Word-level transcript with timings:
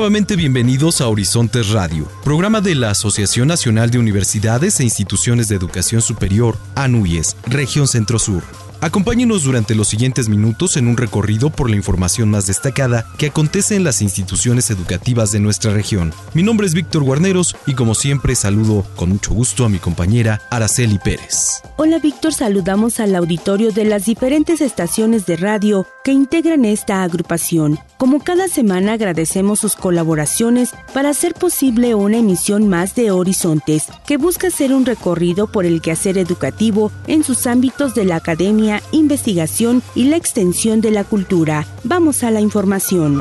Nuevamente 0.00 0.34
bienvenidos 0.34 1.02
a 1.02 1.08
Horizontes 1.08 1.68
Radio, 1.72 2.08
programa 2.24 2.62
de 2.62 2.74
la 2.74 2.88
Asociación 2.88 3.48
Nacional 3.48 3.90
de 3.90 3.98
Universidades 3.98 4.80
e 4.80 4.84
Instituciones 4.84 5.48
de 5.48 5.56
Educación 5.56 6.00
Superior, 6.00 6.56
ANUYES, 6.74 7.36
Región 7.46 7.86
Centro 7.86 8.18
Sur. 8.18 8.42
Acompáñenos 8.80 9.44
durante 9.44 9.74
los 9.74 9.88
siguientes 9.88 10.30
minutos 10.30 10.78
en 10.78 10.88
un 10.88 10.96
recorrido 10.96 11.50
por 11.50 11.68
la 11.68 11.76
información 11.76 12.30
más 12.30 12.46
destacada 12.46 13.04
que 13.18 13.26
acontece 13.26 13.76
en 13.76 13.84
las 13.84 14.00
instituciones 14.00 14.70
educativas 14.70 15.32
de 15.32 15.40
nuestra 15.40 15.74
región. 15.74 16.14
Mi 16.32 16.42
nombre 16.42 16.66
es 16.66 16.72
Víctor 16.72 17.02
Guarneros 17.02 17.54
y 17.66 17.74
como 17.74 17.94
siempre 17.94 18.34
saludo 18.34 18.86
con 18.96 19.10
mucho 19.10 19.34
gusto 19.34 19.66
a 19.66 19.68
mi 19.68 19.80
compañera 19.80 20.40
Araceli 20.50 20.98
Pérez. 20.98 21.60
Hola 21.76 21.98
Víctor, 21.98 22.32
saludamos 22.32 23.00
al 23.00 23.14
auditorio 23.14 23.70
de 23.70 23.84
las 23.84 24.06
diferentes 24.06 24.62
estaciones 24.62 25.26
de 25.26 25.36
radio 25.36 25.86
que 26.04 26.12
integran 26.12 26.64
esta 26.64 27.02
agrupación. 27.02 27.78
Como 27.98 28.20
cada 28.20 28.48
semana 28.48 28.94
agradecemos 28.94 29.60
sus 29.60 29.76
colaboraciones 29.76 30.70
para 30.94 31.10
hacer 31.10 31.34
posible 31.34 31.94
una 31.94 32.18
emisión 32.18 32.68
más 32.68 32.94
de 32.94 33.10
Horizontes, 33.10 33.88
que 34.06 34.16
busca 34.16 34.48
hacer 34.48 34.72
un 34.72 34.86
recorrido 34.86 35.46
por 35.46 35.64
el 35.64 35.80
quehacer 35.80 36.18
educativo 36.18 36.90
en 37.06 37.24
sus 37.24 37.46
ámbitos 37.46 37.94
de 37.94 38.04
la 38.04 38.16
academia, 38.16 38.82
investigación 38.92 39.82
y 39.94 40.04
la 40.04 40.16
extensión 40.16 40.80
de 40.80 40.90
la 40.90 41.04
cultura. 41.04 41.66
Vamos 41.84 42.22
a 42.24 42.30
la 42.30 42.40
información. 42.40 43.20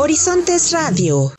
Horizontes 0.00 0.70
Radio. 0.70 1.32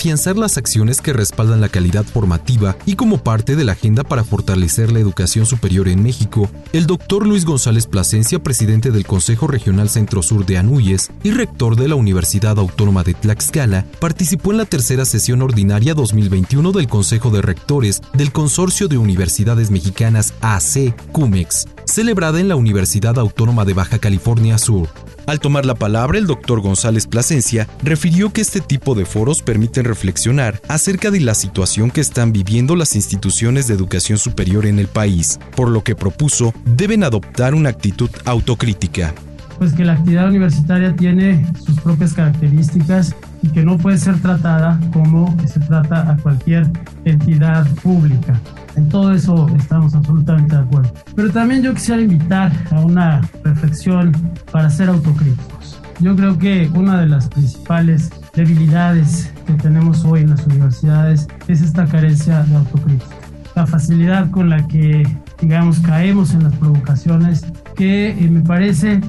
Afianzar 0.00 0.38
las 0.38 0.56
acciones 0.56 1.02
que 1.02 1.12
respaldan 1.12 1.60
la 1.60 1.68
calidad 1.68 2.06
formativa 2.06 2.74
y 2.86 2.96
como 2.96 3.18
parte 3.18 3.54
de 3.54 3.64
la 3.64 3.72
agenda 3.72 4.02
para 4.02 4.24
fortalecer 4.24 4.90
la 4.90 4.98
educación 4.98 5.44
superior 5.44 5.88
en 5.88 6.02
México, 6.02 6.48
el 6.72 6.86
doctor 6.86 7.26
Luis 7.26 7.44
González 7.44 7.86
Plasencia, 7.86 8.42
presidente 8.42 8.92
del 8.92 9.04
Consejo 9.04 9.46
Regional 9.46 9.90
Centro 9.90 10.22
Sur 10.22 10.46
de 10.46 10.56
Anuyes 10.56 11.10
y 11.22 11.32
rector 11.32 11.76
de 11.76 11.86
la 11.86 11.96
Universidad 11.96 12.58
Autónoma 12.58 13.02
de 13.02 13.12
Tlaxcala, 13.12 13.84
participó 14.00 14.52
en 14.52 14.56
la 14.56 14.64
tercera 14.64 15.04
sesión 15.04 15.42
ordinaria 15.42 15.92
2021 15.92 16.72
del 16.72 16.88
Consejo 16.88 17.28
de 17.28 17.42
Rectores 17.42 18.00
del 18.14 18.32
Consorcio 18.32 18.88
de 18.88 18.96
Universidades 18.96 19.70
Mexicanas 19.70 20.32
AC, 20.40 20.94
CUMEX, 21.12 21.68
celebrada 21.84 22.40
en 22.40 22.48
la 22.48 22.56
Universidad 22.56 23.18
Autónoma 23.18 23.66
de 23.66 23.74
Baja 23.74 23.98
California 23.98 24.56
Sur. 24.56 24.88
Al 25.30 25.38
tomar 25.38 25.64
la 25.64 25.76
palabra, 25.76 26.18
el 26.18 26.26
doctor 26.26 26.60
González 26.60 27.06
Plasencia 27.06 27.68
refirió 27.84 28.32
que 28.32 28.40
este 28.40 28.60
tipo 28.60 28.96
de 28.96 29.04
foros 29.04 29.42
permiten 29.42 29.84
reflexionar 29.84 30.60
acerca 30.66 31.12
de 31.12 31.20
la 31.20 31.34
situación 31.36 31.92
que 31.92 32.00
están 32.00 32.32
viviendo 32.32 32.74
las 32.74 32.96
instituciones 32.96 33.68
de 33.68 33.74
educación 33.74 34.18
superior 34.18 34.66
en 34.66 34.80
el 34.80 34.88
país, 34.88 35.38
por 35.54 35.68
lo 35.68 35.84
que 35.84 35.94
propuso 35.94 36.52
deben 36.64 37.04
adoptar 37.04 37.54
una 37.54 37.68
actitud 37.68 38.10
autocrítica. 38.24 39.14
Pues 39.56 39.72
que 39.72 39.84
la 39.84 39.92
actividad 39.92 40.26
universitaria 40.26 40.96
tiene 40.96 41.46
sus 41.64 41.78
propias 41.78 42.12
características 42.12 43.14
y 43.42 43.48
que 43.48 43.64
no 43.64 43.78
puede 43.78 43.98
ser 43.98 44.20
tratada 44.20 44.78
como 44.92 45.34
se 45.46 45.60
trata 45.60 46.10
a 46.10 46.16
cualquier 46.16 46.70
entidad 47.04 47.66
pública. 47.82 48.38
En 48.76 48.88
todo 48.88 49.12
eso 49.12 49.48
estamos 49.56 49.94
absolutamente 49.94 50.56
de 50.56 50.62
acuerdo. 50.62 50.92
Pero 51.16 51.30
también 51.30 51.62
yo 51.62 51.74
quisiera 51.74 52.00
invitar 52.00 52.52
a 52.70 52.80
una 52.80 53.20
reflexión 53.44 54.12
para 54.52 54.70
ser 54.70 54.88
autocríticos. 54.88 55.80
Yo 56.00 56.16
creo 56.16 56.38
que 56.38 56.70
una 56.74 57.00
de 57.00 57.06
las 57.06 57.28
principales 57.28 58.10
debilidades 58.34 59.32
que 59.46 59.52
tenemos 59.54 60.04
hoy 60.04 60.20
en 60.20 60.30
las 60.30 60.46
universidades 60.46 61.28
es 61.48 61.60
esta 61.60 61.86
carencia 61.86 62.42
de 62.44 62.56
autocrítica. 62.56 63.16
La 63.54 63.66
facilidad 63.66 64.30
con 64.30 64.48
la 64.48 64.66
que, 64.68 65.06
digamos, 65.40 65.80
caemos 65.80 66.32
en 66.32 66.44
las 66.44 66.54
provocaciones 66.54 67.44
que 67.76 68.10
eh, 68.10 68.30
me 68.30 68.40
parece 68.40 69.00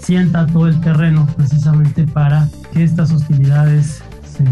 sienta 0.00 0.46
todo 0.46 0.68
el 0.68 0.78
terreno 0.80 1.26
precisamente 1.36 2.06
para 2.06 2.48
estas 2.82 3.12
hostilidades 3.12 4.02
se 4.24 4.44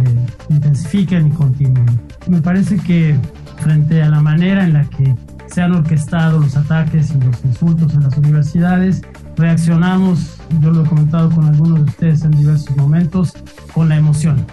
intensifiquen 0.52 1.28
y 1.28 1.30
continúen. 1.30 2.00
Me 2.28 2.40
parece 2.40 2.76
que 2.76 3.16
frente 3.58 4.02
a 4.02 4.08
la 4.08 4.20
manera 4.20 4.64
en 4.64 4.74
la 4.74 4.84
que 4.84 5.14
se 5.52 5.60
han 5.60 5.72
orquestado 5.72 6.40
los 6.40 6.56
ataques 6.56 7.12
y 7.14 7.20
los 7.20 7.44
insultos 7.44 7.92
en 7.94 8.02
las 8.04 8.16
universidades, 8.16 9.02
reaccionamos, 9.36 10.38
yo 10.60 10.70
lo 10.70 10.84
he 10.84 10.88
comentado 10.88 11.30
con 11.30 11.44
algunos 11.44 11.80
de 11.80 11.84
ustedes 11.84 12.24
en 12.24 12.30
diversos 12.30 12.74
momentos, 12.76 13.34
con 13.74 13.88
la 13.88 13.96
emoción. 13.96 14.46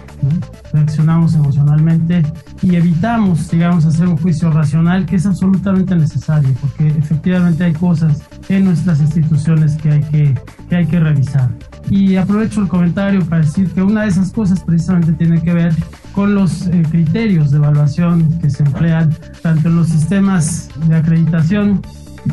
Reaccionamos 0.72 1.34
emocionalmente 1.34 2.22
y 2.62 2.76
evitamos, 2.76 3.50
digamos, 3.50 3.86
hacer 3.86 4.08
un 4.08 4.18
juicio 4.18 4.50
racional 4.50 5.06
que 5.06 5.16
es 5.16 5.24
absolutamente 5.24 5.96
necesario, 5.96 6.50
porque 6.60 6.88
efectivamente 6.88 7.64
hay 7.64 7.72
cosas 7.72 8.22
en 8.48 8.66
nuestras 8.66 9.00
instituciones 9.00 9.76
que 9.76 9.90
hay 9.90 10.00
que, 10.02 10.34
que, 10.68 10.76
hay 10.76 10.86
que 10.86 11.00
revisar. 11.00 11.48
Y 11.90 12.16
aprovecho 12.16 12.62
el 12.62 12.68
comentario 12.68 13.24
para 13.26 13.42
decir 13.42 13.68
que 13.72 13.82
una 13.82 14.02
de 14.02 14.08
esas 14.08 14.30
cosas 14.32 14.62
precisamente 14.62 15.12
tiene 15.12 15.42
que 15.42 15.52
ver 15.52 15.74
con 16.12 16.34
los 16.34 16.68
eh, 16.68 16.82
criterios 16.88 17.50
de 17.50 17.58
evaluación 17.58 18.38
que 18.38 18.48
se 18.48 18.62
emplean 18.62 19.14
tanto 19.42 19.68
en 19.68 19.76
los 19.76 19.88
sistemas 19.88 20.68
de 20.86 20.96
acreditación, 20.96 21.82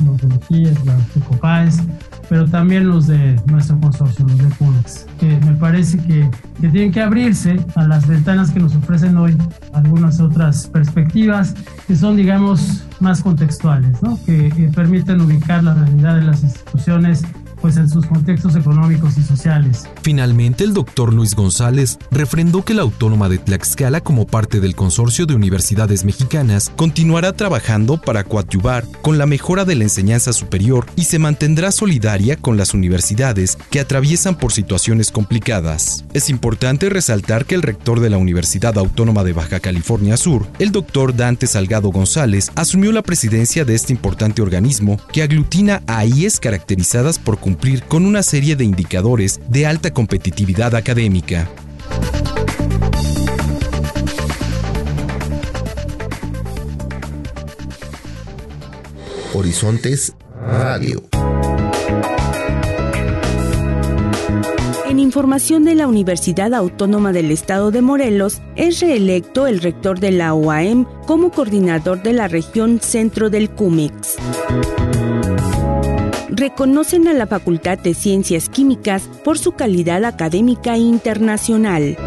los 0.05 0.17
de 0.17 0.27
los 0.27 1.13
de 1.13 1.21
COPAES, 1.27 1.81
pero 2.29 2.45
también 2.45 2.87
los 2.87 3.07
de 3.07 3.39
nuestro 3.47 3.79
consorcio, 3.79 4.25
los 4.27 4.37
de 4.37 4.47
PUNEX, 4.55 5.05
que 5.19 5.39
me 5.45 5.53
parece 5.53 5.97
que, 5.99 6.29
que, 6.59 6.67
tienen 6.69 6.91
que 6.91 7.01
abrirse 7.01 7.57
a 7.75 7.87
las 7.87 8.07
ventanas 8.07 8.51
que 8.51 8.59
nos 8.59 8.75
ofrecen 8.75 9.17
hoy 9.17 9.35
algunas 9.73 10.19
otras 10.19 10.67
perspectivas 10.67 11.55
que 11.87 11.95
son, 11.95 12.17
digamos, 12.17 12.85
más 12.99 13.21
contextuales, 13.21 14.01
¿no? 14.03 14.19
que, 14.25 14.49
que 14.49 14.67
permiten 14.67 15.21
ubicar 15.21 15.63
la 15.63 15.73
realidad 15.73 16.15
de 16.15 16.23
las 16.23 16.43
instituciones 16.43 17.23
pues 17.61 17.77
en 17.77 17.89
sus 17.89 18.05
contextos 18.05 18.55
económicos 18.55 19.17
y 19.17 19.23
sociales. 19.23 19.87
Finalmente, 20.01 20.63
el 20.63 20.73
doctor 20.73 21.13
Luis 21.13 21.35
González 21.35 21.97
refrendó 22.11 22.63
que 22.63 22.73
la 22.73 22.83
Autónoma 22.83 23.29
de 23.29 23.37
Tlaxcala, 23.37 24.01
como 24.01 24.25
parte 24.27 24.59
del 24.59 24.75
consorcio 24.75 25.25
de 25.25 25.35
universidades 25.35 26.05
mexicanas, 26.05 26.71
continuará 26.75 27.33
trabajando 27.33 27.99
para 27.99 28.23
coadyuvar 28.23 28.85
con 29.01 29.17
la 29.17 29.25
mejora 29.25 29.65
de 29.65 29.75
la 29.75 29.83
enseñanza 29.83 30.33
superior 30.33 30.85
y 30.95 31.05
se 31.05 31.19
mantendrá 31.19 31.71
solidaria 31.71 32.35
con 32.35 32.57
las 32.57 32.73
universidades 32.73 33.57
que 33.69 33.79
atraviesan 33.79 34.37
por 34.37 34.51
situaciones 34.51 35.11
complicadas. 35.11 36.05
Es 36.13 36.29
importante 36.29 36.89
resaltar 36.89 37.45
que 37.45 37.55
el 37.55 37.61
rector 37.61 37.99
de 37.99 38.09
la 38.09 38.17
Universidad 38.17 38.77
Autónoma 38.77 39.23
de 39.23 39.33
Baja 39.33 39.59
California 39.59 40.17
Sur, 40.17 40.47
el 40.59 40.71
doctor 40.71 41.15
Dante 41.15 41.47
Salgado 41.47 41.89
González, 41.89 42.51
asumió 42.55 42.91
la 42.91 43.01
presidencia 43.01 43.65
de 43.65 43.75
este 43.75 43.93
importante 43.93 44.41
organismo 44.41 44.99
que 45.11 45.23
aglutina 45.23 45.81
a 45.87 46.05
IES 46.05 46.39
caracterizadas 46.39 47.19
por 47.19 47.39
cumplir 47.57 47.81
con 47.85 48.05
una 48.05 48.21
serie 48.21 48.55
de 48.55 48.63
indicadores 48.63 49.41
de 49.49 49.65
alta 49.65 49.91
competitividad 49.91 50.75
académica. 50.75 51.49
Horizontes 59.33 60.13
Radio. 60.39 61.03
En 64.87 64.99
información 64.99 65.65
de 65.65 65.73
la 65.73 65.87
Universidad 65.87 66.53
Autónoma 66.53 67.11
del 67.11 67.31
Estado 67.31 67.71
de 67.71 67.81
Morelos, 67.81 68.39
es 68.55 68.81
reelecto 68.81 69.47
el 69.47 69.61
rector 69.61 69.99
de 69.99 70.11
la 70.11 70.35
OAM 70.35 70.85
como 71.07 71.31
coordinador 71.31 72.03
de 72.03 72.13
la 72.13 72.27
región 72.27 72.79
centro 72.81 73.31
del 73.31 73.49
CUMEX 73.49 74.17
reconocen 76.37 77.07
a 77.07 77.13
la 77.13 77.25
Facultad 77.25 77.79
de 77.79 77.95
Ciencias 77.95 78.47
Químicas 78.47 79.09
por 79.23 79.39
su 79.39 79.53
calidad 79.53 80.05
académica 80.05 80.77
internacional 80.77 81.97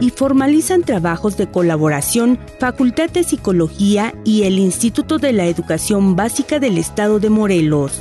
y 0.00 0.10
formalizan 0.10 0.82
trabajos 0.82 1.36
de 1.36 1.48
colaboración 1.48 2.38
Facultad 2.58 3.10
de 3.10 3.24
Psicología 3.24 4.14
y 4.24 4.44
el 4.44 4.58
Instituto 4.58 5.18
de 5.18 5.32
la 5.32 5.46
Educación 5.46 6.16
Básica 6.16 6.58
del 6.60 6.78
Estado 6.78 7.18
de 7.18 7.30
Morelos. 7.30 8.00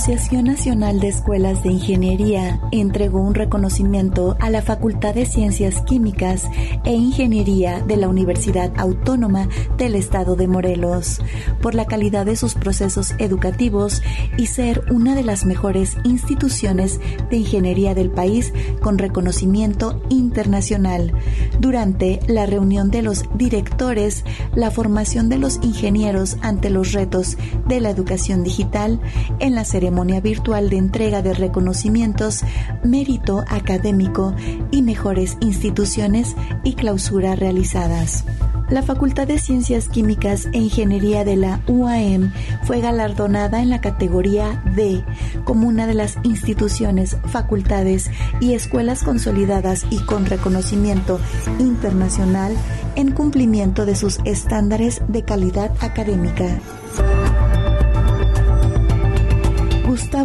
Asociación 0.00 0.44
Nacional 0.46 0.98
de 0.98 1.08
Escuelas 1.08 1.62
de 1.62 1.72
Ingeniería 1.72 2.58
entregó 2.72 3.20
un 3.20 3.34
reconocimiento 3.34 4.34
a 4.40 4.48
la 4.48 4.62
Facultad 4.62 5.14
de 5.14 5.26
Ciencias 5.26 5.82
Químicas 5.82 6.48
e 6.86 6.94
Ingeniería 6.94 7.82
de 7.82 7.98
la 7.98 8.08
Universidad 8.08 8.72
Autónoma 8.78 9.50
del 9.76 9.94
Estado 9.94 10.36
de 10.36 10.48
Morelos 10.48 11.20
por 11.60 11.74
la 11.74 11.84
calidad 11.84 12.24
de 12.24 12.36
sus 12.36 12.54
procesos 12.54 13.12
educativos 13.18 14.02
y 14.38 14.46
ser 14.46 14.84
una 14.90 15.14
de 15.14 15.22
las 15.22 15.44
mejores 15.44 15.98
instituciones 16.04 16.98
de 17.28 17.36
ingeniería 17.36 17.94
del 17.94 18.10
país 18.10 18.54
con 18.80 18.96
reconocimiento 18.96 20.02
internacional. 20.08 21.12
Durante 21.58 22.20
la 22.26 22.46
reunión 22.46 22.90
de 22.90 23.02
los 23.02 23.24
directores, 23.34 24.24
la 24.54 24.70
formación 24.70 25.28
de 25.28 25.36
los 25.36 25.56
ingenieros 25.62 26.38
ante 26.40 26.70
los 26.70 26.92
retos 26.92 27.36
de 27.68 27.80
la 27.80 27.90
educación 27.90 28.42
digital 28.44 28.98
en 29.40 29.54
la 29.54 29.64
ceremonia 29.64 29.89
virtual 30.22 30.70
de 30.70 30.76
entrega 30.76 31.20
de 31.22 31.34
reconocimientos, 31.34 32.42
mérito 32.84 33.44
académico 33.48 34.34
y 34.70 34.82
mejores 34.82 35.36
instituciones 35.40 36.36
y 36.64 36.74
clausura 36.74 37.36
realizadas. 37.36 38.24
La 38.70 38.82
Facultad 38.82 39.26
de 39.26 39.40
Ciencias 39.40 39.88
Químicas 39.88 40.46
e 40.52 40.58
Ingeniería 40.58 41.24
de 41.24 41.34
la 41.34 41.60
UAM 41.66 42.32
fue 42.62 42.80
galardonada 42.80 43.60
en 43.60 43.68
la 43.68 43.80
categoría 43.80 44.62
D 44.76 45.04
como 45.44 45.66
una 45.66 45.88
de 45.88 45.94
las 45.94 46.18
instituciones, 46.22 47.16
facultades 47.26 48.10
y 48.40 48.54
escuelas 48.54 49.02
consolidadas 49.02 49.84
y 49.90 49.98
con 50.04 50.24
reconocimiento 50.24 51.18
internacional 51.58 52.54
en 52.94 53.10
cumplimiento 53.10 53.86
de 53.86 53.96
sus 53.96 54.20
estándares 54.24 55.02
de 55.08 55.24
calidad 55.24 55.72
académica. 55.80 56.60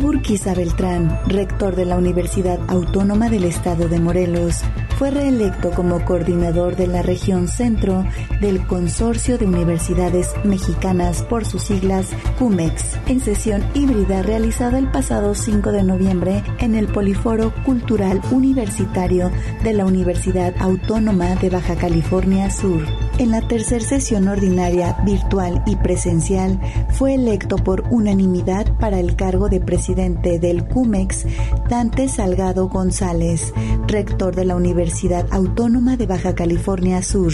Urquiza 0.04 0.54
Beltrán, 0.54 1.20
rector 1.28 1.76
de 1.76 1.86
la 1.86 1.96
Universidad 1.96 2.60
Autónoma 2.68 3.30
del 3.30 3.46
Estado 3.46 3.88
de 3.88 4.00
Morelos, 4.00 4.62
fue 4.98 5.12
reelecto 5.12 5.72
como 5.72 6.04
coordinador 6.04 6.76
de 6.76 6.88
la 6.88 7.02
región 7.02 7.48
centro 7.48 8.06
del 8.42 8.66
Consorcio 8.66 9.38
de 9.38 9.46
Universidades 9.46 10.32
Mexicanas 10.44 11.22
por 11.24 11.46
sus 11.46 11.64
siglas 11.64 12.10
CUMEX, 12.40 12.98
en 13.08 13.20
sesión 13.20 13.64
híbrida 13.74 14.22
realizada 14.22 14.80
el 14.80 14.90
pasado 14.90 15.36
5 15.36 15.72
de 15.72 15.84
noviembre 15.84 16.44
en 16.60 16.76
el 16.76 16.88
Poliforo 16.88 17.54
Cultural 17.64 18.22
Universitario 18.32 19.32
de 19.64 19.74
la 19.74 19.86
Universidad 19.86 20.54
Autónoma 20.60 21.36
de 21.36 21.50
Baja 21.50 21.76
California 21.76 22.50
Sur. 22.52 23.05
En 23.18 23.32
la 23.32 23.40
tercera 23.48 23.84
sesión 23.84 24.28
ordinaria 24.28 24.98
virtual 25.06 25.64
y 25.66 25.78
presencial 25.78 26.60
fue 26.90 27.14
electo 27.14 27.56
por 27.56 27.86
unanimidad 27.90 28.78
para 28.78 29.00
el 29.00 29.16
cargo 29.16 29.48
de 29.48 29.62
presidente 29.62 30.38
del 30.38 30.66
CUMEX 30.66 31.26
Dante 31.70 32.10
Salgado 32.10 32.68
González, 32.68 33.54
rector 33.88 34.36
de 34.36 34.44
la 34.44 34.58
Universidad 34.58 35.28
Autónoma 35.32 35.96
de 35.96 36.08
Baja 36.08 36.36
California 36.36 37.02
Sur, 37.02 37.32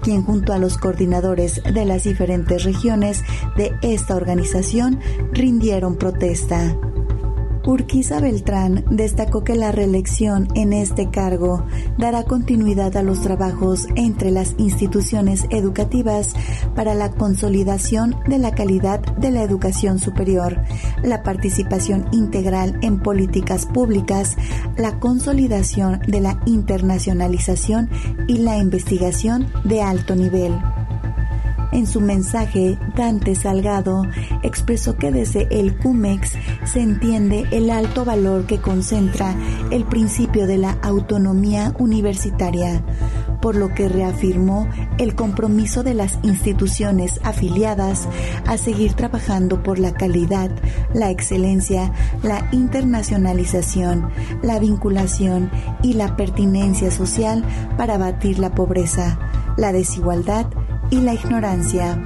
quien 0.00 0.22
junto 0.22 0.52
a 0.52 0.58
los 0.58 0.78
coordinadores 0.78 1.60
de 1.64 1.84
las 1.84 2.04
diferentes 2.04 2.62
regiones 2.62 3.24
de 3.56 3.72
esta 3.82 4.14
organización 4.14 5.00
rindieron 5.32 5.96
protesta. 5.96 6.76
Urquiza 7.66 8.20
Beltrán 8.20 8.84
destacó 8.92 9.42
que 9.42 9.56
la 9.56 9.72
reelección 9.72 10.46
en 10.54 10.72
este 10.72 11.10
cargo 11.10 11.66
dará 11.98 12.22
continuidad 12.22 12.96
a 12.96 13.02
los 13.02 13.22
trabajos 13.22 13.88
entre 13.96 14.30
las 14.30 14.54
instituciones 14.56 15.46
educativas 15.50 16.34
para 16.76 16.94
la 16.94 17.10
consolidación 17.10 18.14
de 18.28 18.38
la 18.38 18.54
calidad 18.54 19.00
de 19.16 19.32
la 19.32 19.42
educación 19.42 19.98
superior, 19.98 20.60
la 21.02 21.24
participación 21.24 22.06
integral 22.12 22.78
en 22.82 23.00
políticas 23.00 23.66
públicas, 23.66 24.36
la 24.76 25.00
consolidación 25.00 26.00
de 26.06 26.20
la 26.20 26.40
internacionalización 26.46 27.90
y 28.28 28.38
la 28.38 28.58
investigación 28.58 29.48
de 29.64 29.82
alto 29.82 30.14
nivel. 30.14 30.52
En 31.76 31.86
su 31.86 32.00
mensaje, 32.00 32.78
Dante 32.96 33.34
Salgado 33.34 34.06
expresó 34.42 34.96
que 34.96 35.12
desde 35.12 35.46
el 35.50 35.76
CUMEX 35.76 36.32
se 36.64 36.80
entiende 36.80 37.44
el 37.50 37.68
alto 37.68 38.06
valor 38.06 38.46
que 38.46 38.62
concentra 38.62 39.34
el 39.70 39.84
principio 39.84 40.46
de 40.46 40.56
la 40.56 40.70
autonomía 40.80 41.74
universitaria, 41.78 42.82
por 43.42 43.56
lo 43.56 43.74
que 43.74 43.90
reafirmó 43.90 44.66
el 44.96 45.14
compromiso 45.14 45.82
de 45.82 45.92
las 45.92 46.18
instituciones 46.22 47.20
afiliadas 47.22 48.08
a 48.46 48.56
seguir 48.56 48.94
trabajando 48.94 49.62
por 49.62 49.78
la 49.78 49.92
calidad, 49.92 50.50
la 50.94 51.10
excelencia, 51.10 51.92
la 52.22 52.48
internacionalización, 52.52 54.08
la 54.40 54.58
vinculación 54.58 55.50
y 55.82 55.92
la 55.92 56.16
pertinencia 56.16 56.90
social 56.90 57.44
para 57.76 57.96
abatir 57.96 58.38
la 58.38 58.54
pobreza, 58.54 59.18
la 59.58 59.72
desigualdad 59.72 60.46
y 60.90 61.00
la 61.00 61.14
ignorancia. 61.14 61.98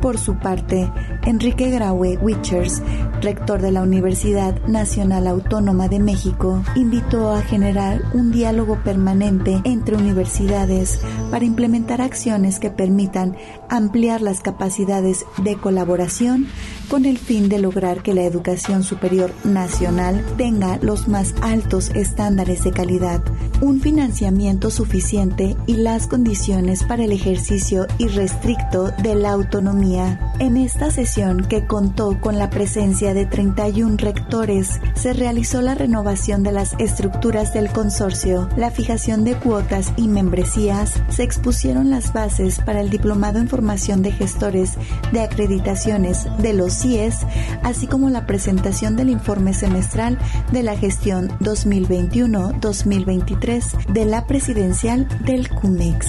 Por 0.00 0.18
su 0.18 0.36
parte, 0.36 0.90
Enrique 1.24 1.70
Graue 1.70 2.18
Wichers, 2.18 2.82
rector 3.20 3.60
de 3.60 3.72
la 3.72 3.82
Universidad 3.82 4.60
Nacional 4.66 5.26
Autónoma 5.26 5.88
de 5.88 5.98
México, 5.98 6.62
invitó 6.74 7.30
a 7.32 7.42
generar 7.42 8.02
un 8.14 8.32
diálogo 8.32 8.82
permanente 8.82 9.60
entre 9.64 9.96
universidades 9.96 11.00
para 11.30 11.44
implementar 11.44 12.00
acciones 12.00 12.58
que 12.58 12.70
permitan 12.70 13.36
ampliar 13.68 14.22
las 14.22 14.40
capacidades 14.40 15.24
de 15.38 15.56
colaboración 15.56 16.46
con 16.88 17.04
el 17.04 17.18
fin 17.18 17.48
de 17.48 17.58
lograr 17.58 18.02
que 18.02 18.14
la 18.14 18.22
educación 18.22 18.82
superior 18.82 19.32
nacional 19.44 20.24
tenga 20.36 20.78
los 20.82 21.08
más 21.08 21.34
altos 21.42 21.90
estándares 21.90 22.62
de 22.64 22.72
calidad, 22.72 23.22
un 23.60 23.80
financiamiento 23.80 24.70
suficiente 24.70 25.56
y 25.66 25.74
las 25.76 26.06
condiciones 26.06 26.84
para 26.84 27.04
el 27.04 27.12
ejercicio 27.12 27.86
irrestricto 27.98 28.92
de 29.02 29.14
la 29.14 29.32
autonomía. 29.32 30.32
En 30.38 30.56
esta 30.56 30.90
sesión, 30.90 31.46
que 31.48 31.66
contó 31.66 32.20
con 32.20 32.38
la 32.38 32.50
presencia 32.50 33.05
de 33.14 33.26
31 33.26 33.96
rectores, 33.98 34.80
se 34.94 35.12
realizó 35.12 35.62
la 35.62 35.74
renovación 35.74 36.42
de 36.42 36.52
las 36.52 36.74
estructuras 36.78 37.52
del 37.52 37.70
consorcio, 37.70 38.48
la 38.56 38.70
fijación 38.70 39.24
de 39.24 39.34
cuotas 39.34 39.92
y 39.96 40.08
membresías, 40.08 41.02
se 41.08 41.22
expusieron 41.22 41.90
las 41.90 42.12
bases 42.12 42.60
para 42.60 42.80
el 42.80 42.90
diplomado 42.90 43.38
en 43.38 43.48
formación 43.48 44.02
de 44.02 44.12
gestores 44.12 44.74
de 45.12 45.22
acreditaciones 45.22 46.26
de 46.38 46.52
los 46.52 46.74
CIES, 46.74 47.20
así 47.62 47.86
como 47.86 48.10
la 48.10 48.26
presentación 48.26 48.96
del 48.96 49.10
informe 49.10 49.54
semestral 49.54 50.18
de 50.52 50.62
la 50.62 50.76
gestión 50.76 51.30
2021-2023 51.40 53.92
de 53.92 54.04
la 54.04 54.26
presidencial 54.26 55.08
del 55.24 55.48
CUMEX. 55.48 56.08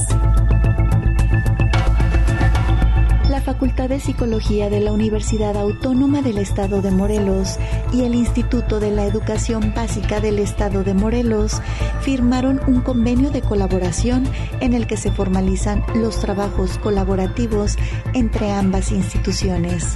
Facultad 3.47 3.87
de 3.87 4.01
Psicología 4.01 4.69
de 4.69 4.81
la 4.81 4.91
Universidad 4.91 5.55
Autónoma 5.55 6.21
del 6.21 6.37
Estado 6.37 6.81
de 6.81 6.91
Morelos 6.91 7.55
y 7.93 8.01
el 8.01 8.13
Instituto 8.13 8.81
de 8.81 8.91
la 8.91 9.05
Educación 9.05 9.71
Básica 9.73 10.19
del 10.19 10.39
Estado 10.39 10.83
de 10.83 10.93
Morelos 10.93 11.61
firmaron 12.01 12.59
un 12.67 12.81
convenio 12.81 13.29
de 13.29 13.41
colaboración 13.41 14.27
en 14.59 14.73
el 14.73 14.85
que 14.85 14.97
se 14.97 15.13
formalizan 15.13 15.81
los 15.95 16.19
trabajos 16.19 16.77
colaborativos 16.79 17.77
entre 18.13 18.51
ambas 18.51 18.91
instituciones 18.91 19.95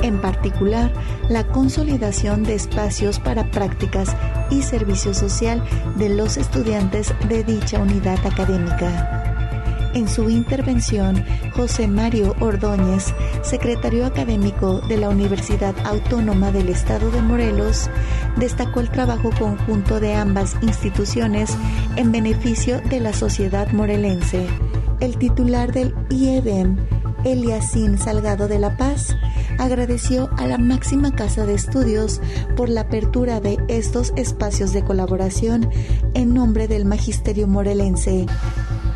en 0.00 0.18
particular 0.22 0.90
la 1.28 1.46
consolidación 1.46 2.44
de 2.44 2.54
espacios 2.54 3.18
para 3.18 3.50
prácticas 3.50 4.16
y 4.50 4.62
servicio 4.62 5.12
social 5.12 5.62
de 5.98 6.08
los 6.08 6.38
estudiantes 6.38 7.12
de 7.28 7.44
dicha 7.44 7.78
unidad 7.78 8.24
académica. 8.26 9.25
En 9.96 10.10
su 10.10 10.28
intervención, 10.28 11.24
José 11.54 11.88
Mario 11.88 12.36
Ordóñez, 12.40 13.14
secretario 13.40 14.04
académico 14.04 14.82
de 14.82 14.98
la 14.98 15.08
Universidad 15.08 15.74
Autónoma 15.86 16.52
del 16.52 16.68
Estado 16.68 17.10
de 17.10 17.22
Morelos, 17.22 17.88
destacó 18.36 18.80
el 18.80 18.90
trabajo 18.90 19.30
conjunto 19.38 19.98
de 19.98 20.12
ambas 20.12 20.54
instituciones 20.60 21.56
en 21.96 22.12
beneficio 22.12 22.82
de 22.82 23.00
la 23.00 23.14
sociedad 23.14 23.72
morelense. 23.72 24.46
El 25.00 25.16
titular 25.16 25.72
del 25.72 25.94
IEDEM, 26.10 26.76
Eliasín 27.24 27.96
Salgado 27.96 28.48
de 28.48 28.58
la 28.58 28.76
Paz, 28.76 29.16
agradeció 29.58 30.28
a 30.36 30.46
la 30.46 30.58
máxima 30.58 31.14
casa 31.14 31.46
de 31.46 31.54
estudios 31.54 32.20
por 32.54 32.68
la 32.68 32.82
apertura 32.82 33.40
de 33.40 33.56
estos 33.68 34.12
espacios 34.16 34.74
de 34.74 34.84
colaboración 34.84 35.70
en 36.12 36.34
nombre 36.34 36.68
del 36.68 36.84
Magisterio 36.84 37.48
Morelense. 37.48 38.26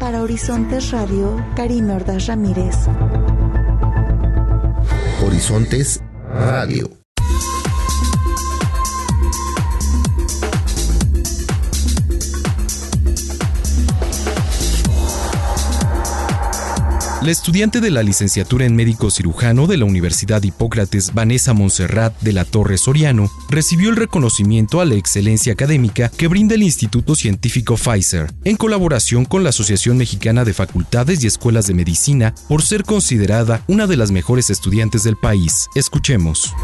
Para 0.01 0.23
Horizontes 0.23 0.93
Radio, 0.93 1.37
Karim 1.55 1.91
Ordaz 1.91 2.27
Ramírez. 2.27 2.75
Horizontes 5.23 6.01
Radio. 6.33 7.00
La 17.23 17.31
estudiante 17.31 17.83
de 17.83 17.91
la 17.91 18.03
licenciatura 18.03 18.65
en 18.65 18.75
médico 18.75 19.11
cirujano 19.11 19.67
de 19.67 19.77
la 19.77 19.85
Universidad 19.85 20.43
Hipócrates, 20.43 21.13
Vanessa 21.13 21.53
Monserrat 21.53 22.19
de 22.23 22.33
la 22.33 22.47
Torre 22.47 22.79
Soriano, 22.79 23.31
recibió 23.51 23.91
el 23.91 23.97
reconocimiento 23.97 24.81
a 24.81 24.87
la 24.87 24.95
excelencia 24.95 25.53
académica 25.53 26.09
que 26.09 26.29
brinda 26.29 26.55
el 26.55 26.63
Instituto 26.63 27.15
Científico 27.15 27.77
Pfizer, 27.77 28.33
en 28.45 28.57
colaboración 28.57 29.27
con 29.27 29.45
la 29.45 29.51
Asociación 29.51 29.99
Mexicana 29.99 30.47
de 30.47 30.55
Facultades 30.55 31.23
y 31.23 31.27
Escuelas 31.27 31.67
de 31.67 31.75
Medicina, 31.75 32.35
por 32.49 32.63
ser 32.63 32.85
considerada 32.85 33.65
una 33.69 33.87
de 33.87 33.99
las 33.99 34.11
mejores 34.13 34.49
estudiantes 34.49 35.03
del 35.03 35.17
país. 35.17 35.69
Escuchemos. 35.75 36.55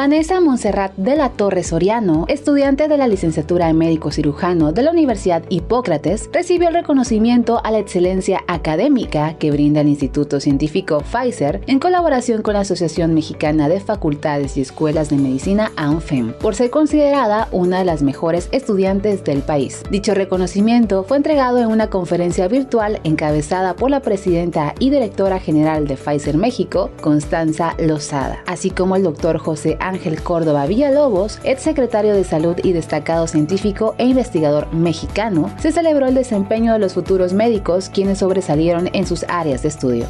Vanessa 0.00 0.40
Monserrat 0.40 0.96
de 0.96 1.14
la 1.14 1.28
Torre 1.28 1.62
Soriano, 1.62 2.24
estudiante 2.28 2.88
de 2.88 2.96
la 2.96 3.06
licenciatura 3.06 3.68
en 3.68 3.76
médico 3.76 4.10
cirujano 4.10 4.72
de 4.72 4.80
la 4.80 4.92
Universidad 4.92 5.42
Hipócrates, 5.50 6.30
recibió 6.32 6.68
el 6.68 6.74
reconocimiento 6.74 7.60
a 7.62 7.70
la 7.70 7.80
excelencia 7.80 8.42
académica 8.46 9.34
que 9.34 9.50
brinda 9.50 9.82
el 9.82 9.88
Instituto 9.88 10.40
Científico 10.40 11.02
Pfizer 11.02 11.60
en 11.66 11.78
colaboración 11.78 12.40
con 12.40 12.54
la 12.54 12.60
Asociación 12.60 13.12
Mexicana 13.12 13.68
de 13.68 13.78
Facultades 13.78 14.56
y 14.56 14.62
Escuelas 14.62 15.10
de 15.10 15.18
Medicina 15.18 15.70
ANFEM, 15.76 16.32
por 16.32 16.54
ser 16.54 16.70
considerada 16.70 17.48
una 17.52 17.80
de 17.80 17.84
las 17.84 18.02
mejores 18.02 18.48
estudiantes 18.52 19.22
del 19.22 19.42
país. 19.42 19.82
Dicho 19.90 20.14
reconocimiento 20.14 21.04
fue 21.04 21.18
entregado 21.18 21.58
en 21.58 21.66
una 21.66 21.90
conferencia 21.90 22.48
virtual 22.48 23.00
encabezada 23.04 23.76
por 23.76 23.90
la 23.90 24.00
presidenta 24.00 24.74
y 24.78 24.88
directora 24.88 25.38
general 25.38 25.86
de 25.86 25.98
Pfizer 25.98 26.38
México, 26.38 26.90
Constanza 27.02 27.74
Lozada, 27.78 28.42
así 28.46 28.70
como 28.70 28.96
el 28.96 29.02
doctor 29.02 29.36
José 29.36 29.76
Ángel 29.90 30.22
Córdoba 30.22 30.66
Villalobos, 30.66 31.40
ex 31.42 31.62
secretario 31.62 32.14
de 32.14 32.22
Salud 32.22 32.56
y 32.62 32.72
destacado 32.72 33.26
científico 33.26 33.96
e 33.98 34.06
investigador 34.06 34.72
mexicano, 34.72 35.50
se 35.58 35.72
celebró 35.72 36.06
el 36.06 36.14
desempeño 36.14 36.72
de 36.72 36.78
los 36.78 36.94
futuros 36.94 37.32
médicos 37.32 37.90
quienes 37.90 38.18
sobresalieron 38.18 38.88
en 38.92 39.06
sus 39.06 39.24
áreas 39.28 39.62
de 39.62 39.68
estudio. 39.68 40.06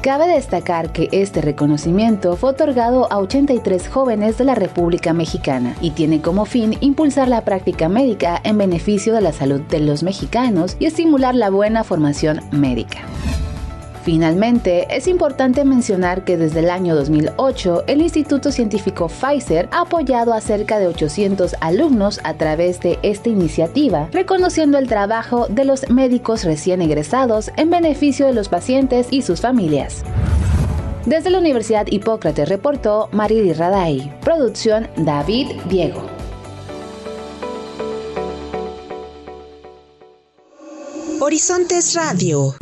Cabe 0.00 0.28
destacar 0.28 0.92
que 0.92 1.08
este 1.10 1.40
reconocimiento 1.40 2.36
fue 2.36 2.50
otorgado 2.50 3.12
a 3.12 3.18
83 3.18 3.88
jóvenes 3.88 4.38
de 4.38 4.44
la 4.44 4.54
República 4.54 5.12
Mexicana 5.12 5.74
y 5.80 5.90
tiene 5.90 6.22
como 6.22 6.44
fin 6.44 6.76
impulsar 6.80 7.26
la 7.26 7.40
práctica 7.40 7.88
médica 7.88 8.40
en 8.44 8.56
beneficio 8.56 9.12
de 9.12 9.22
la 9.22 9.32
salud 9.32 9.60
de 9.62 9.80
los 9.80 10.04
mexicanos 10.04 10.76
y 10.78 10.86
estimular 10.86 11.34
la 11.34 11.50
buena 11.50 11.82
formación 11.82 12.40
médica. 12.52 12.98
Finalmente, 14.06 14.86
es 14.88 15.08
importante 15.08 15.64
mencionar 15.64 16.22
que 16.22 16.36
desde 16.36 16.60
el 16.60 16.70
año 16.70 16.94
2008 16.94 17.86
el 17.88 18.00
Instituto 18.00 18.52
Científico 18.52 19.08
Pfizer 19.08 19.68
ha 19.72 19.80
apoyado 19.80 20.32
a 20.32 20.40
cerca 20.40 20.78
de 20.78 20.86
800 20.86 21.56
alumnos 21.60 22.20
a 22.22 22.34
través 22.34 22.78
de 22.78 23.00
esta 23.02 23.30
iniciativa, 23.30 24.08
reconociendo 24.12 24.78
el 24.78 24.86
trabajo 24.86 25.48
de 25.48 25.64
los 25.64 25.90
médicos 25.90 26.44
recién 26.44 26.82
egresados 26.82 27.50
en 27.56 27.70
beneficio 27.70 28.26
de 28.26 28.32
los 28.32 28.48
pacientes 28.48 29.08
y 29.10 29.22
sus 29.22 29.40
familias. 29.40 30.04
Desde 31.04 31.30
la 31.30 31.40
Universidad 31.40 31.88
Hipócrates 31.88 32.48
reportó 32.48 33.08
Marily 33.10 33.54
Raday. 33.54 34.20
Producción 34.20 34.86
David 34.98 35.48
Diego. 35.68 36.06
Horizontes 41.18 41.96
Radio. 41.96 42.54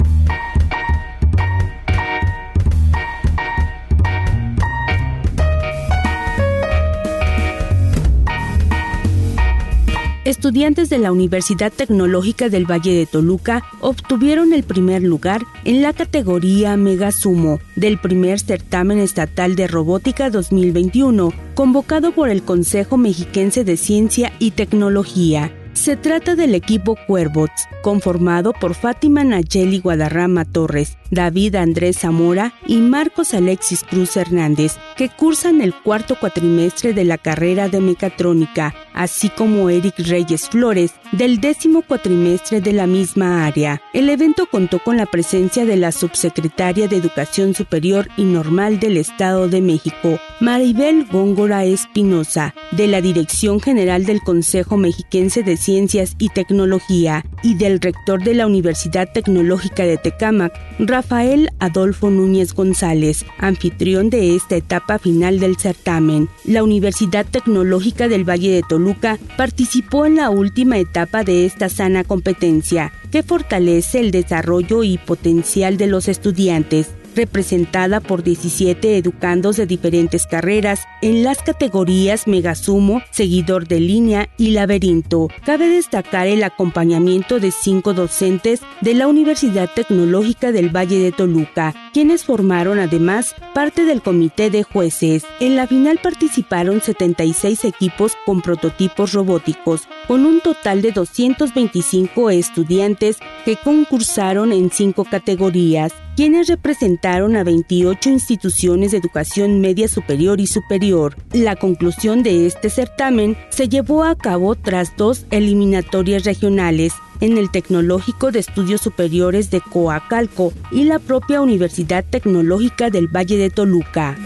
Estudiantes 10.24 10.88
de 10.88 10.98
la 10.98 11.12
Universidad 11.12 11.72
Tecnológica 11.72 12.48
del 12.48 12.70
Valle 12.70 12.94
de 12.94 13.06
Toluca 13.06 13.64
obtuvieron 13.80 14.52
el 14.52 14.62
primer 14.62 15.02
lugar 15.02 15.42
en 15.64 15.82
la 15.82 15.92
categoría 15.92 16.76
Mega 16.76 17.12
Sumo 17.12 17.60
del 17.76 17.98
primer 17.98 18.40
certamen 18.40 18.98
estatal 18.98 19.56
de 19.56 19.66
robótica 19.66 20.30
2021, 20.30 21.32
convocado 21.54 22.12
por 22.12 22.28
el 22.28 22.42
Consejo 22.42 22.96
Mexiquense 22.96 23.64
de 23.64 23.76
Ciencia 23.76 24.32
y 24.38 24.52
Tecnología. 24.52 25.52
Se 25.74 25.96
trata 25.96 26.36
del 26.36 26.54
equipo 26.54 26.96
Cuervots, 27.06 27.68
conformado 27.82 28.52
por 28.52 28.74
Fátima 28.74 29.24
Nayeli 29.24 29.80
Guadarrama 29.80 30.44
Torres, 30.44 30.96
David 31.10 31.56
Andrés 31.56 31.98
Zamora 31.98 32.54
y 32.66 32.76
Marcos 32.78 33.34
Alexis 33.34 33.82
Cruz 33.82 34.16
Hernández, 34.16 34.76
que 34.96 35.08
cursan 35.08 35.60
el 35.60 35.74
cuarto 35.74 36.16
cuatrimestre 36.18 36.94
de 36.94 37.04
la 37.04 37.18
carrera 37.18 37.68
de 37.68 37.80
mecatrónica, 37.80 38.74
así 38.94 39.28
como 39.28 39.68
Eric 39.68 39.94
Reyes 39.98 40.48
Flores, 40.48 40.92
del 41.12 41.40
décimo 41.40 41.82
cuatrimestre 41.82 42.60
de 42.60 42.72
la 42.72 42.86
misma 42.86 43.44
área. 43.46 43.82
El 43.92 44.08
evento 44.08 44.46
contó 44.46 44.78
con 44.78 44.96
la 44.96 45.06
presencia 45.06 45.64
de 45.64 45.76
la 45.76 45.92
subsecretaria 45.92 46.88
de 46.88 46.96
Educación 46.96 47.54
Superior 47.54 48.08
y 48.16 48.24
Normal 48.24 48.80
del 48.80 48.96
Estado 48.96 49.48
de 49.48 49.60
México, 49.60 50.18
Maribel 50.40 51.06
Góngora 51.10 51.64
Espinosa, 51.64 52.54
de 52.72 52.86
la 52.86 53.00
Dirección 53.00 53.60
General 53.60 54.04
del 54.06 54.20
Consejo 54.20 54.76
Mexiquense 54.76 55.42
de 55.42 55.56
Ciencias 55.56 56.14
y 56.18 56.28
Tecnología 56.28 57.24
y 57.42 57.54
del 57.54 57.80
rector 57.80 58.22
de 58.22 58.34
la 58.34 58.46
Universidad 58.46 59.08
Tecnológica 59.12 59.84
de 59.84 59.96
Tecámac, 59.96 60.52
Rafael 60.78 61.50
Adolfo 61.58 62.10
Núñez 62.10 62.54
González, 62.54 63.24
anfitrión 63.38 64.10
de 64.10 64.34
esta 64.36 64.56
etapa 64.56 64.98
final 64.98 65.40
del 65.40 65.56
certamen. 65.56 66.28
La 66.44 66.62
Universidad 66.62 67.26
Tecnológica 67.26 68.08
del 68.08 68.28
Valle 68.28 68.50
de 68.50 68.62
Toluca 68.84 69.18
participó 69.38 70.04
en 70.04 70.16
la 70.16 70.28
última 70.28 70.76
etapa 70.76 71.24
de 71.24 71.46
esta 71.46 71.70
sana 71.70 72.04
competencia, 72.04 72.92
que 73.10 73.22
fortalece 73.22 73.98
el 73.98 74.10
desarrollo 74.10 74.84
y 74.84 74.98
potencial 74.98 75.78
de 75.78 75.86
los 75.86 76.06
estudiantes 76.06 76.90
representada 77.14 78.00
por 78.00 78.22
17 78.22 78.98
educandos 78.98 79.56
de 79.56 79.66
diferentes 79.66 80.26
carreras 80.26 80.82
en 81.00 81.22
las 81.22 81.42
categorías 81.42 82.26
Megasumo, 82.26 83.02
Seguidor 83.10 83.68
de 83.68 83.80
Línea 83.80 84.28
y 84.36 84.50
Laberinto. 84.50 85.28
Cabe 85.44 85.68
destacar 85.68 86.26
el 86.26 86.42
acompañamiento 86.42 87.40
de 87.40 87.52
cinco 87.52 87.94
docentes 87.94 88.60
de 88.80 88.94
la 88.94 89.06
Universidad 89.06 89.70
Tecnológica 89.74 90.52
del 90.52 90.74
Valle 90.74 90.98
de 90.98 91.12
Toluca, 91.12 91.83
quienes 91.94 92.24
formaron 92.24 92.80
además 92.80 93.36
parte 93.54 93.84
del 93.84 94.02
comité 94.02 94.50
de 94.50 94.64
jueces. 94.64 95.24
En 95.38 95.54
la 95.54 95.68
final 95.68 96.00
participaron 96.02 96.82
76 96.82 97.64
equipos 97.64 98.14
con 98.26 98.42
prototipos 98.42 99.12
robóticos, 99.12 99.88
con 100.08 100.26
un 100.26 100.40
total 100.40 100.82
de 100.82 100.90
225 100.90 102.30
estudiantes 102.30 103.18
que 103.44 103.56
concursaron 103.56 104.52
en 104.52 104.70
cinco 104.70 105.04
categorías 105.04 105.94
quienes 106.16 106.46
representaron 106.46 107.36
a 107.36 107.44
28 107.44 108.10
instituciones 108.10 108.92
de 108.92 108.98
educación 108.98 109.60
media 109.60 109.88
superior 109.88 110.40
y 110.40 110.46
superior. 110.46 111.16
La 111.32 111.56
conclusión 111.56 112.22
de 112.22 112.46
este 112.46 112.70
certamen 112.70 113.36
se 113.50 113.68
llevó 113.68 114.04
a 114.04 114.14
cabo 114.14 114.54
tras 114.54 114.96
dos 114.96 115.26
eliminatorias 115.30 116.24
regionales 116.24 116.92
en 117.20 117.38
el 117.38 117.50
Tecnológico 117.50 118.30
de 118.30 118.40
Estudios 118.40 118.80
Superiores 118.80 119.50
de 119.50 119.60
Coacalco 119.60 120.52
y 120.70 120.84
la 120.84 120.98
propia 120.98 121.40
Universidad 121.40 122.04
Tecnológica 122.04 122.90
del 122.90 123.08
Valle 123.08 123.36
de 123.36 123.50
Toluca. 123.50 124.16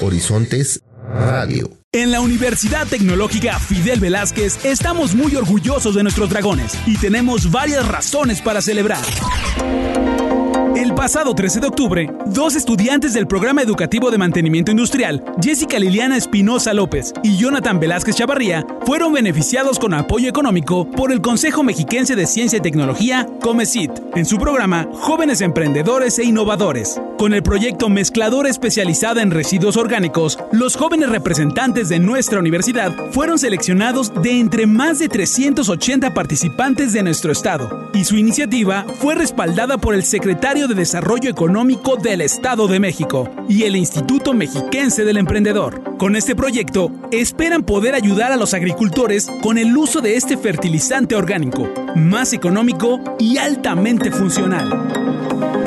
Horizontes 0.00 0.82
Radio. 1.12 1.70
En 1.92 2.10
la 2.10 2.20
Universidad 2.20 2.86
Tecnológica 2.86 3.58
Fidel 3.58 4.00
Velázquez 4.00 4.64
estamos 4.64 5.14
muy 5.14 5.34
orgullosos 5.34 5.94
de 5.94 6.02
nuestros 6.02 6.30
dragones 6.30 6.72
y 6.86 6.96
tenemos 6.96 7.50
varias 7.50 7.86
razones 7.86 8.40
para 8.40 8.62
celebrar. 8.62 9.02
El 10.80 10.94
pasado 10.94 11.34
13 11.34 11.60
de 11.60 11.66
octubre, 11.66 12.10
dos 12.28 12.56
estudiantes 12.56 13.12
del 13.12 13.26
programa 13.26 13.60
educativo 13.60 14.10
de 14.10 14.16
mantenimiento 14.16 14.70
industrial, 14.70 15.22
Jessica 15.42 15.78
Liliana 15.78 16.16
Espinosa 16.16 16.72
López 16.72 17.12
y 17.22 17.36
Jonathan 17.36 17.78
Velázquez 17.78 18.16
Chavarría, 18.16 18.66
fueron 18.86 19.12
beneficiados 19.12 19.78
con 19.78 19.92
apoyo 19.92 20.30
económico 20.30 20.90
por 20.90 21.12
el 21.12 21.20
Consejo 21.20 21.62
Mexiquense 21.62 22.16
de 22.16 22.26
Ciencia 22.26 22.56
y 22.56 22.62
Tecnología, 22.62 23.28
COMECIT, 23.42 23.90
en 24.16 24.24
su 24.24 24.38
programa 24.38 24.88
Jóvenes 24.90 25.42
Emprendedores 25.42 26.18
e 26.18 26.24
Innovadores. 26.24 26.98
Con 27.18 27.34
el 27.34 27.42
proyecto 27.42 27.90
Mezcladora 27.90 28.48
Especializada 28.48 29.20
en 29.20 29.32
Residuos 29.32 29.76
Orgánicos, 29.76 30.38
los 30.50 30.76
jóvenes 30.76 31.10
representantes 31.10 31.90
de 31.90 31.98
nuestra 31.98 32.38
universidad 32.38 32.94
fueron 33.12 33.38
seleccionados 33.38 34.14
de 34.22 34.40
entre 34.40 34.66
más 34.66 34.98
de 34.98 35.10
380 35.10 36.14
participantes 36.14 36.94
de 36.94 37.02
nuestro 37.02 37.30
estado, 37.30 37.90
y 37.92 38.04
su 38.04 38.16
iniciativa 38.16 38.86
fue 38.98 39.14
respaldada 39.14 39.76
por 39.76 39.94
el 39.94 40.04
secretario 40.04 40.69
de 40.70 40.76
Desarrollo 40.76 41.28
Económico 41.28 41.96
del 41.96 42.20
Estado 42.20 42.68
de 42.68 42.78
México 42.78 43.28
y 43.48 43.64
el 43.64 43.74
Instituto 43.76 44.32
Mexiquense 44.32 45.04
del 45.04 45.16
Emprendedor. 45.16 45.96
Con 45.98 46.14
este 46.14 46.36
proyecto, 46.36 46.92
esperan 47.10 47.64
poder 47.64 47.94
ayudar 47.94 48.30
a 48.30 48.36
los 48.36 48.54
agricultores 48.54 49.26
con 49.42 49.58
el 49.58 49.76
uso 49.76 50.00
de 50.00 50.16
este 50.16 50.36
fertilizante 50.36 51.16
orgánico, 51.16 51.68
más 51.96 52.32
económico 52.32 53.00
y 53.18 53.38
altamente 53.38 54.10
funcional. 54.12 55.59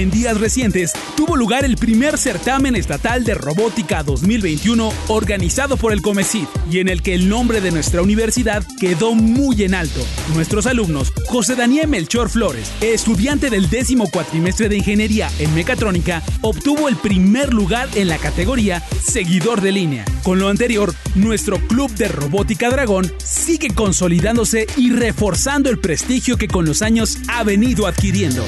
En 0.00 0.10
días 0.10 0.40
recientes 0.40 0.92
tuvo 1.14 1.36
lugar 1.36 1.66
el 1.66 1.76
primer 1.76 2.16
certamen 2.16 2.74
estatal 2.74 3.22
de 3.22 3.34
robótica 3.34 4.02
2021 4.02 4.90
organizado 5.08 5.76
por 5.76 5.92
el 5.92 6.00
Comecid 6.00 6.46
y 6.70 6.78
en 6.78 6.88
el 6.88 7.02
que 7.02 7.12
el 7.12 7.28
nombre 7.28 7.60
de 7.60 7.70
nuestra 7.70 8.00
universidad 8.00 8.64
quedó 8.80 9.14
muy 9.14 9.62
en 9.62 9.74
alto. 9.74 10.00
Nuestros 10.32 10.64
alumnos, 10.64 11.12
José 11.26 11.54
Daniel 11.54 11.88
Melchor 11.88 12.30
Flores, 12.30 12.72
estudiante 12.80 13.50
del 13.50 13.68
décimo 13.68 14.08
cuatrimestre 14.10 14.70
de 14.70 14.78
Ingeniería 14.78 15.30
en 15.38 15.54
Mecatrónica, 15.54 16.22
obtuvo 16.40 16.88
el 16.88 16.96
primer 16.96 17.52
lugar 17.52 17.86
en 17.94 18.08
la 18.08 18.16
categoría 18.16 18.82
Seguidor 19.02 19.60
de 19.60 19.72
línea. 19.72 20.06
Con 20.22 20.38
lo 20.38 20.48
anterior, 20.48 20.94
nuestro 21.14 21.58
Club 21.68 21.90
de 21.96 22.08
Robótica 22.08 22.70
Dragón 22.70 23.12
sigue 23.22 23.68
consolidándose 23.68 24.66
y 24.78 24.92
reforzando 24.92 25.68
el 25.68 25.78
prestigio 25.78 26.38
que 26.38 26.48
con 26.48 26.64
los 26.64 26.80
años 26.80 27.18
ha 27.28 27.44
venido 27.44 27.86
adquiriendo. 27.86 28.46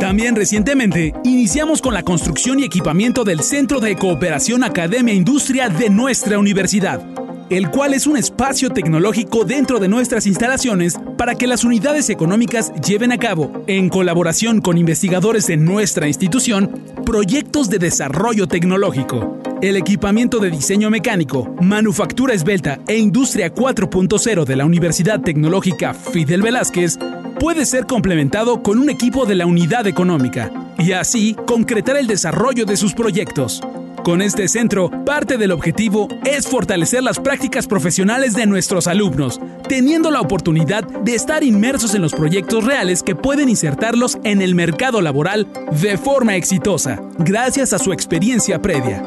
También 0.00 0.34
recientemente 0.34 1.12
iniciamos 1.24 1.82
con 1.82 1.92
la 1.92 2.02
construcción 2.02 2.58
y 2.58 2.64
equipamiento 2.64 3.22
del 3.22 3.40
Centro 3.40 3.80
de 3.80 3.96
Cooperación 3.96 4.64
Academia 4.64 5.12
Industria 5.12 5.68
de 5.68 5.90
nuestra 5.90 6.38
universidad, 6.38 7.04
el 7.50 7.70
cual 7.70 7.92
es 7.92 8.06
un 8.06 8.16
espacio 8.16 8.70
tecnológico 8.70 9.44
dentro 9.44 9.78
de 9.78 9.88
nuestras 9.88 10.26
instalaciones 10.26 10.98
para 11.18 11.34
que 11.34 11.46
las 11.46 11.64
unidades 11.64 12.08
económicas 12.08 12.72
lleven 12.80 13.12
a 13.12 13.18
cabo, 13.18 13.62
en 13.66 13.90
colaboración 13.90 14.62
con 14.62 14.78
investigadores 14.78 15.46
de 15.46 15.58
nuestra 15.58 16.08
institución, 16.08 16.82
proyectos 17.04 17.68
de 17.68 17.78
desarrollo 17.78 18.48
tecnológico. 18.48 19.38
El 19.60 19.76
equipamiento 19.76 20.38
de 20.38 20.50
diseño 20.50 20.88
mecánico, 20.88 21.54
manufactura 21.60 22.32
esbelta 22.32 22.80
e 22.88 22.96
industria 22.96 23.52
4.0 23.54 24.46
de 24.46 24.56
la 24.56 24.64
Universidad 24.64 25.20
Tecnológica 25.20 25.92
Fidel 25.92 26.40
Velázquez 26.40 26.98
puede 27.40 27.64
ser 27.64 27.86
complementado 27.86 28.62
con 28.62 28.78
un 28.78 28.90
equipo 28.90 29.24
de 29.24 29.34
la 29.34 29.46
unidad 29.46 29.86
económica 29.86 30.52
y 30.78 30.92
así 30.92 31.34
concretar 31.46 31.96
el 31.96 32.06
desarrollo 32.06 32.66
de 32.66 32.76
sus 32.76 32.92
proyectos. 32.92 33.62
Con 34.04 34.20
este 34.20 34.46
centro, 34.46 34.90
parte 35.06 35.38
del 35.38 35.50
objetivo 35.50 36.08
es 36.24 36.46
fortalecer 36.46 37.02
las 37.02 37.18
prácticas 37.18 37.66
profesionales 37.66 38.34
de 38.34 38.46
nuestros 38.46 38.86
alumnos, 38.86 39.40
teniendo 39.68 40.10
la 40.10 40.20
oportunidad 40.20 40.84
de 40.84 41.14
estar 41.14 41.42
inmersos 41.42 41.94
en 41.94 42.02
los 42.02 42.12
proyectos 42.12 42.64
reales 42.64 43.02
que 43.02 43.16
pueden 43.16 43.48
insertarlos 43.48 44.18
en 44.22 44.42
el 44.42 44.54
mercado 44.54 45.00
laboral 45.00 45.46
de 45.80 45.96
forma 45.96 46.36
exitosa, 46.36 47.00
gracias 47.18 47.72
a 47.72 47.78
su 47.78 47.92
experiencia 47.92 48.60
previa. 48.60 49.02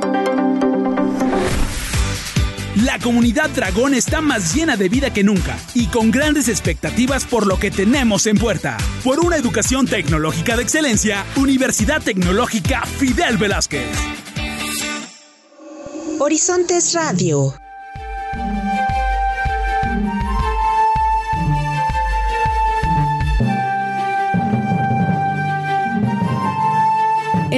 La 2.75 2.97
comunidad 2.97 3.51
Dragón 3.51 3.93
está 3.93 4.19
más 4.19 4.55
llena 4.55 4.75
de 4.75 4.89
vida 4.89 5.13
que 5.13 5.23
nunca 5.23 5.57
y 5.75 5.87
con 5.87 6.09
grandes 6.09 6.49
expectativas 6.49 7.23
por 7.23 7.45
lo 7.45 7.59
que 7.59 7.69
tenemos 7.69 8.25
en 8.25 8.37
puerta. 8.37 8.77
Por 9.03 9.19
una 9.19 9.37
educación 9.37 9.85
tecnológica 9.85 10.55
de 10.55 10.63
excelencia, 10.63 11.23
Universidad 11.35 12.01
Tecnológica 12.01 12.81
Fidel 12.85 13.37
Velázquez. 13.37 13.85
Horizontes 16.19 16.93
Radio 16.93 17.53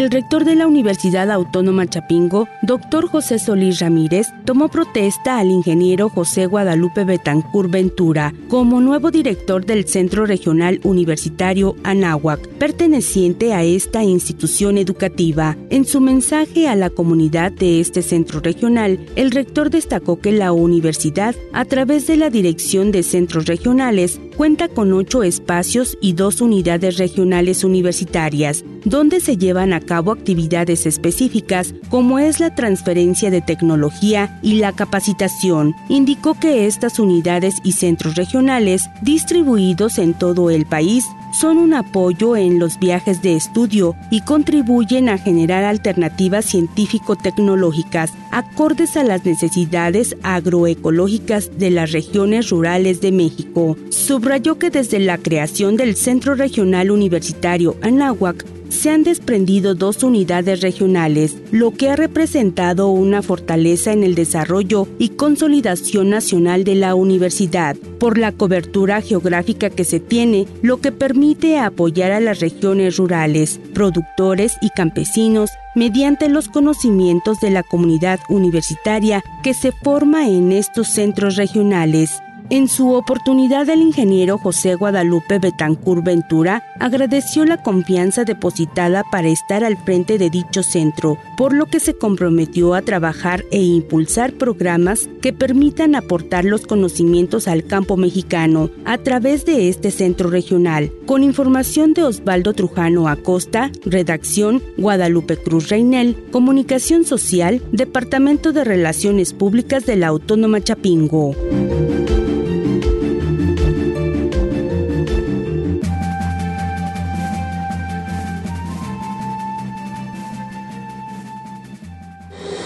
el 0.05 0.12
rector 0.12 0.45
de 0.45 0.53
la 0.53 0.67
Universidad 0.67 1.31
Autónoma 1.31 1.88
Chapingo, 1.88 2.47
doctor 2.62 3.07
José 3.07 3.39
Solís 3.39 3.79
Ramírez, 3.79 4.27
tomó 4.45 4.69
protesta 4.69 5.39
al 5.39 5.50
ingeniero 5.50 6.10
José 6.10 6.45
Guadalupe 6.45 7.06
Betancur 7.06 7.71
Ventura 7.71 8.32
como 8.47 8.82
nuevo 8.82 9.10
director 9.10 9.65
del 9.65 9.88
Centro 9.88 10.27
Regional 10.27 10.80
Universitario 10.84 11.75
Anáhuac, 11.84 12.47
perteneciente 12.60 13.56
a 13.56 13.63
esta 13.63 14.03
institución 14.03 14.77
educativa. 14.77 15.58
En 15.71 15.86
su 15.86 16.01
mensaje 16.01 16.67
a 16.67 16.75
la 16.75 16.91
comunidad 16.91 17.51
de 17.51 17.80
este 17.80 18.03
centro 18.03 18.41
regional, 18.41 19.03
el 19.15 19.32
rector 19.32 19.71
destacó 19.71 20.19
que 20.19 20.32
la 20.32 20.51
universidad, 20.51 21.34
a 21.51 21.65
través 21.65 22.06
de 22.06 22.17
la 22.17 22.30
Dirección 22.30 22.91
de 22.91 23.01
Centros 23.01 23.47
Regionales, 23.47 24.21
cuenta 24.36 24.67
con 24.67 24.93
ocho 24.93 25.24
espacios 25.24 25.98
y 26.02 26.13
dos 26.13 26.41
unidades 26.41 26.98
regionales 26.98 27.63
universitarias, 27.63 28.63
donde 28.84 29.19
se 29.19 29.38
llevan 29.38 29.74
a 29.74 29.80
cabo 29.80 30.12
actividades 30.12 30.86
específicas 30.86 31.74
como 31.89 32.19
es 32.19 32.39
la 32.39 32.54
transferencia 32.54 33.32
de 33.32 33.41
tecnología 33.41 34.39
y 34.41 34.56
la 34.56 34.71
capacitación. 34.71 35.74
Indicó 35.89 36.39
que 36.39 36.65
estas 36.65 37.00
unidades 37.00 37.56
y 37.63 37.74
centros 37.74 38.15
regionales, 38.15 38.84
distribuidos 39.02 39.98
en 39.98 40.13
todo 40.13 40.50
el 40.50 40.65
país, 40.65 41.06
son 41.39 41.58
un 41.58 41.74
apoyo 41.74 42.36
en 42.38 42.60
los 42.60 42.80
viajes 42.80 43.21
de 43.21 43.36
estudio 43.36 43.95
y 44.10 44.21
contribuyen 44.21 45.10
a 45.10 45.17
generar 45.17 45.63
alternativas 45.63 46.45
científico-tecnológicas 46.45 48.13
acordes 48.32 48.95
a 48.95 49.04
las 49.04 49.26
necesidades 49.26 50.15
agroecológicas 50.24 51.58
de 51.58 51.71
las 51.71 51.91
regiones 51.91 52.50
rurales 52.50 53.02
de 53.02 53.12
México. 53.12 53.76
Subrayó 53.89 54.58
que 54.58 54.69
desde 54.69 55.00
la 55.00 55.17
creación 55.17 55.76
del 55.76 55.95
Centro 55.95 56.36
Regional 56.36 56.91
Universitario 56.91 57.76
Anáhuac 57.82 58.45
se 58.75 58.91
han 58.91 59.03
desprendido 59.03 59.73
dos 59.73 60.03
unidades 60.03 60.61
regionales, 60.61 61.38
lo 61.51 61.71
que 61.71 61.89
ha 61.89 61.95
representado 61.95 62.89
una 62.89 63.21
fortaleza 63.21 63.91
en 63.91 64.03
el 64.03 64.13
desarrollo 64.13 64.88
y 64.99 65.09
consolidación 65.09 66.09
nacional 66.11 66.63
de 66.63 66.75
la 66.75 66.93
universidad, 66.93 67.75
por 67.99 68.17
la 68.17 68.31
cobertura 68.31 69.01
geográfica 69.01 69.69
que 69.69 69.83
se 69.83 69.99
tiene, 69.99 70.45
lo 70.61 70.81
que 70.81 70.91
permite 70.91 71.57
apoyar 71.57 72.11
a 72.11 72.19
las 72.19 72.39
regiones 72.39 72.97
rurales, 72.97 73.59
productores 73.73 74.53
y 74.61 74.69
campesinos 74.69 75.49
mediante 75.75 76.29
los 76.29 76.47
conocimientos 76.47 77.39
de 77.39 77.51
la 77.51 77.63
comunidad 77.63 78.19
universitaria 78.29 79.23
que 79.43 79.53
se 79.53 79.71
forma 79.71 80.27
en 80.27 80.51
estos 80.51 80.88
centros 80.89 81.35
regionales. 81.35 82.21
En 82.51 82.67
su 82.67 82.93
oportunidad, 82.93 83.67
el 83.69 83.81
ingeniero 83.81 84.38
José 84.38 84.75
Guadalupe 84.75 85.39
Betancur 85.39 86.03
Ventura 86.03 86.62
agradeció 86.79 87.43
la 87.43 87.63
confianza 87.63 88.23
depositada 88.23 89.03
para 89.12 89.29
estar 89.29 89.63
al 89.63 89.77
frente 89.77 90.19
de 90.19 90.29
dicho 90.29 90.62
centro, 90.62 91.17
por 91.38 91.53
lo 91.53 91.65
que 91.65 91.79
se 91.79 91.95
comprometió 91.95 92.75
a 92.75 92.84
trabajar 92.84 93.43
e 93.51 93.63
impulsar 93.63 94.34
programas 94.34 95.10
que 95.23 95.34
permitan 95.34 95.95
aportar 95.95 96.45
los 96.45 96.67
conocimientos 96.67 97.47
al 97.47 97.65
campo 97.65 97.97
mexicano 97.97 98.69
a 98.86 98.99
través 98.99 99.43
de 99.45 99.67
este 99.67 99.89
centro 99.89 100.29
regional. 100.29 100.91
Con 101.08 101.23
información 101.23 101.93
de 101.93 102.03
Osvaldo 102.03 102.53
Trujano 102.53 103.08
Acosta, 103.08 103.71
redacción 103.86 104.62
Guadalupe 104.77 105.38
Cruz 105.38 105.69
Reinel, 105.69 106.15
Comunicación 106.31 107.05
Social, 107.05 107.63
Departamento 107.71 108.53
de 108.53 108.63
Relaciones 108.63 109.34
Públicas 109.34 109.88
de 109.88 109.95
la 109.95 110.08
Autónoma 110.08 110.62
Chapingo. 110.62 111.34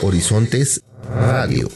Horizontes 0.01 0.81
Radio. 1.13 1.67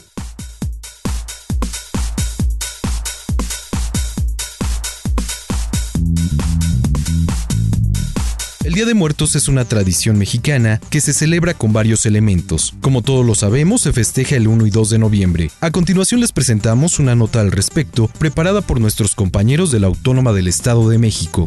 El 8.64 8.72
Día 8.72 8.86
de 8.86 8.94
Muertos 8.94 9.36
es 9.36 9.46
una 9.48 9.66
tradición 9.66 10.16
mexicana 10.16 10.80
que 10.88 11.02
se 11.02 11.12
celebra 11.12 11.52
con 11.52 11.74
varios 11.74 12.06
elementos. 12.06 12.74
Como 12.80 13.02
todos 13.02 13.26
lo 13.26 13.34
sabemos, 13.34 13.82
se 13.82 13.92
festeja 13.92 14.36
el 14.36 14.48
1 14.48 14.66
y 14.66 14.70
2 14.70 14.90
de 14.90 14.98
noviembre. 14.98 15.50
A 15.60 15.70
continuación 15.70 16.20
les 16.20 16.32
presentamos 16.32 16.98
una 16.98 17.14
nota 17.14 17.40
al 17.40 17.52
respecto 17.52 18.08
preparada 18.18 18.62
por 18.62 18.80
nuestros 18.80 19.14
compañeros 19.14 19.70
de 19.70 19.80
la 19.80 19.88
Autónoma 19.88 20.32
del 20.32 20.48
Estado 20.48 20.88
de 20.88 20.96
México. 20.98 21.46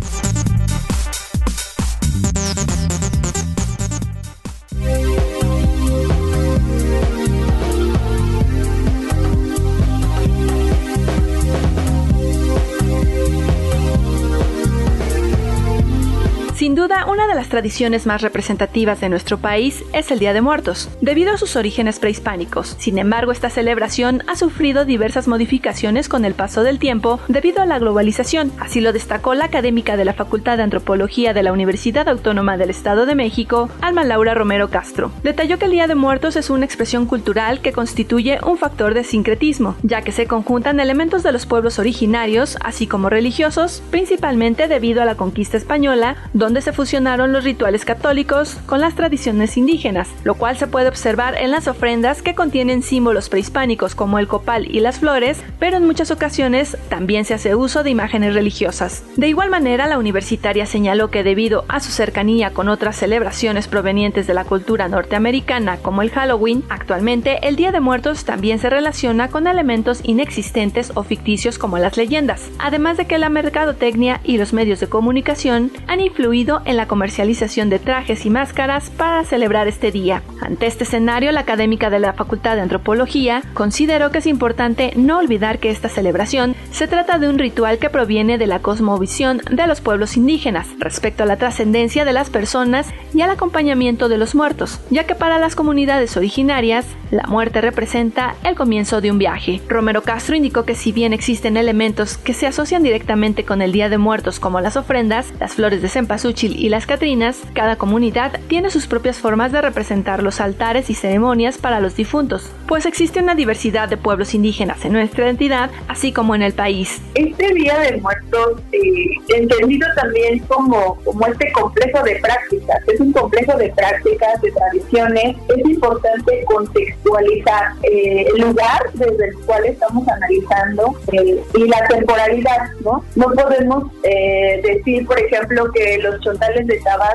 Tradiciones 17.50 18.06
más 18.06 18.22
representativas 18.22 19.00
de 19.02 19.10
nuestro 19.10 19.38
país 19.38 19.84
es 19.94 20.12
el 20.12 20.20
Día 20.20 20.34
de 20.34 20.42
Muertos, 20.42 20.90
debido 21.02 21.34
a 21.34 21.38
sus 21.38 21.56
orígenes 21.56 22.00
prehispánicos. 22.00 22.76
Sin 22.80 22.98
embargo, 22.98 23.32
esta 23.32 23.50
celebración 23.50 24.24
ha 24.28 24.36
sufrido 24.36 24.86
diversas 24.86 25.28
modificaciones 25.28 26.10
con 26.10 26.26
el 26.26 26.34
paso 26.34 26.64
del 26.64 26.80
tiempo 26.80 27.20
debido 27.28 27.62
a 27.62 27.66
la 27.66 27.80
globalización. 27.80 28.52
Así 28.60 28.82
lo 28.82 28.94
destacó 28.94 29.34
la 29.34 29.46
académica 29.46 29.98
de 29.98 30.06
la 30.06 30.14
Facultad 30.14 30.58
de 30.58 30.64
Antropología 30.64 31.34
de 31.34 31.44
la 31.44 31.54
Universidad 31.54 32.10
Autónoma 32.10 32.58
del 32.58 32.70
Estado 32.70 33.06
de 33.06 33.16
México, 33.16 33.70
Alma 33.82 34.04
Laura 34.04 34.34
Romero 34.34 34.70
Castro. 34.70 35.12
Detalló 35.24 35.58
que 35.58 35.66
el 35.66 35.72
Día 35.72 35.88
de 35.88 35.96
Muertos 35.96 36.36
es 36.36 36.50
una 36.50 36.66
expresión 36.66 37.06
cultural 37.06 37.62
que 37.62 37.74
constituye 37.74 38.40
un 38.46 38.58
factor 38.58 38.94
de 38.94 39.04
sincretismo, 39.04 39.76
ya 39.84 40.02
que 40.02 40.12
se 40.12 40.28
conjuntan 40.28 40.80
elementos 40.80 41.24
de 41.24 41.32
los 41.32 41.46
pueblos 41.46 41.80
originarios, 41.80 42.58
así 42.64 42.88
como 42.88 43.10
religiosos, 43.10 43.82
principalmente 43.92 44.68
debido 44.68 45.02
a 45.02 45.06
la 45.06 45.16
conquista 45.16 45.58
española, 45.58 46.16
donde 46.34 46.62
se 46.62 46.74
fusionaron 46.74 47.32
los 47.34 47.37
rituales 47.43 47.86
católicos 47.86 48.58
con 48.65 48.82
las 48.82 48.95
tradiciones 48.95 49.58
indígenas, 49.58 50.10
lo 50.23 50.36
cual 50.36 50.58
se 50.58 50.67
puede 50.67 50.88
observar 50.88 51.38
en 51.38 51.52
las 51.52 51.67
ofrendas 51.67 52.21
que 52.21 52.36
contienen 52.36 52.84
símbolos 52.84 53.30
prehispánicos 53.30 53.95
como 53.95 54.19
el 54.19 54.28
copal 54.28 54.67
y 54.69 54.80
las 54.80 55.00
flores, 55.00 55.43
pero 55.60 55.78
en 55.78 55.86
muchas 55.86 56.12
ocasiones 56.12 56.78
también 56.89 57.26
se 57.26 57.34
hace 57.34 57.56
uso 57.56 57.84
de 57.84 57.89
imágenes 57.89 58.34
religiosas. 58.34 59.04
De 59.15 59.28
igual 59.28 59.50
manera, 59.50 59.88
la 59.88 59.97
universitaria 59.97 60.65
señaló 60.65 61.10
que 61.12 61.23
debido 61.23 61.65
a 61.67 61.80
su 61.80 61.91
cercanía 61.91 62.54
con 62.54 62.69
otras 62.69 62.95
celebraciones 62.95 63.67
provenientes 63.67 64.28
de 64.28 64.34
la 64.34 64.45
cultura 64.45 64.88
norteamericana 64.88 65.78
como 65.78 66.02
el 66.02 66.12
Halloween, 66.12 66.63
actualmente 66.69 67.47
el 67.47 67.56
Día 67.56 67.71
de 67.71 67.80
Muertos 67.80 68.26
también 68.26 68.60
se 68.60 68.69
relaciona 68.69 69.30
con 69.30 69.47
elementos 69.47 70.02
inexistentes 70.04 70.91
o 70.95 71.04
ficticios 71.04 71.58
como 71.58 71.78
las 71.78 71.97
leyendas, 71.97 72.50
además 72.60 72.97
de 72.97 73.06
que 73.06 73.17
la 73.17 73.30
mercadotecnia 73.30 74.21
y 74.23 74.38
los 74.38 74.54
medios 74.54 74.80
de 74.80 74.88
comunicación 74.88 75.71
han 75.88 76.02
influido 76.02 76.62
en 76.65 76.78
la 76.78 76.88
comercialización 76.88 77.27
de 77.28 77.80
trajes 77.80 78.26
y 78.26 78.30
máscaras 78.30 78.90
para 78.90 79.26
celebrar 79.26 79.68
este 79.68 79.92
día. 79.92 80.24
Ante 80.42 80.66
este 80.66 80.86
escenario, 80.86 81.32
la 81.34 81.42
académica 81.42 81.90
de 81.90 82.00
la 82.00 82.13
Facultad 82.13 82.56
de 82.56 82.62
Antropología 82.62 83.44
consideró 83.54 84.12
que 84.12 84.20
es 84.20 84.28
importante 84.28 84.94
no 84.96 85.18
olvidar 85.18 85.60
que 85.60 85.70
esta 85.70 85.90
celebración 85.90 86.56
se 86.72 86.88
trata 86.88 87.20
de 87.20 87.28
un 87.28 87.38
ritual 87.38 87.80
que 87.80 87.90
proviene 87.90 88.38
de 88.38 88.48
la 88.48 88.60
cosmovisión 88.60 89.42
de 89.52 89.68
los 89.68 89.82
pueblos 89.82 90.16
indígenas 90.16 90.68
respecto 90.80 91.24
a 91.24 91.26
la 91.26 91.36
trascendencia 91.36 92.06
de 92.06 92.13
las 92.13 92.30
personas 92.30 92.88
y 93.13 93.22
al 93.22 93.30
acompañamiento 93.30 94.08
de 94.08 94.18
los 94.18 94.34
muertos, 94.34 94.80
ya 94.90 95.04
que 95.06 95.16
para 95.16 95.38
las 95.38 95.56
comunidades 95.56 96.16
originarias 96.16 96.86
la 97.12 97.24
muerte 97.24 97.60
representa 97.60 98.36
el 98.46 98.56
comienzo 98.56 99.02
de 99.02 99.12
un 99.12 99.18
viaje. 99.18 99.62
Romero 99.68 100.02
Castro 100.02 100.36
indicó 100.36 100.63
que 100.63 100.76
si 100.76 100.94
bien 100.94 101.12
existen 101.12 101.58
elementos 101.58 102.18
que 102.18 102.34
se 102.34 102.48
asocian 102.48 102.84
directamente 102.84 103.44
con 103.44 103.62
el 103.62 103.74
Día 103.74 103.90
de 103.90 103.98
Muertos 103.98 104.40
como 104.40 104.62
las 104.62 104.78
ofrendas, 104.78 105.34
las 105.40 105.56
flores 105.56 105.82
de 105.82 105.90
cempasúchil 105.90 106.56
y 106.58 106.70
las 106.70 106.86
Catrinas, 106.86 107.17
cada 107.54 107.78
comunidad 107.78 108.40
tiene 108.48 108.70
sus 108.70 108.86
propias 108.86 109.18
formas 109.18 109.52
de 109.52 109.60
representar 109.60 110.22
los 110.22 110.40
altares 110.40 110.90
y 110.92 110.94
ceremonias 110.94 111.58
para 111.58 111.80
los 111.80 111.96
difuntos, 111.96 112.52
pues 112.68 112.86
existe 112.86 113.20
una 113.20 113.34
diversidad 113.34 113.90
de 113.90 113.98
pueblos 113.98 114.36
indígenas 114.36 114.86
en 114.86 114.94
nuestra 114.94 115.28
entidad, 115.30 115.72
así 115.88 116.12
como 116.12 116.36
en 116.36 116.44
el 116.44 116.54
país. 116.54 117.02
Este 117.16 117.54
Día 117.56 117.80
de 117.80 117.98
Muertos, 117.98 118.62
eh, 118.72 119.06
entendido 119.36 119.88
también 119.96 120.40
como, 120.48 120.96
como 121.04 121.26
este 121.26 121.52
complejo 121.54 122.04
de 122.04 122.18
prácticas, 122.18 122.78
es 122.88 123.00
un 123.00 123.12
complejo 123.12 123.58
de 123.58 123.70
prácticas, 123.70 124.42
de 124.42 124.52
tradiciones, 124.52 125.38
es 125.58 125.66
importante 125.66 126.46
contextualizar 126.46 127.74
eh, 127.82 128.28
el 128.32 128.42
lugar 128.42 128.80
desde 128.94 129.30
el 129.30 129.36
cual 129.46 129.66
estamos 129.66 130.08
analizando 130.08 130.96
eh, 131.14 131.44
y 131.56 131.68
la 131.68 131.88
temporalidad, 131.88 132.70
¿no? 132.82 133.04
No 133.16 133.32
podemos 133.34 133.92
decir, 134.04 135.06
por 135.06 135.20
ejemplo, 135.20 135.72
que 135.72 135.98
los 135.98 136.20
chontales 136.22 136.68
de 136.68 136.78
Tabasco 136.80 137.07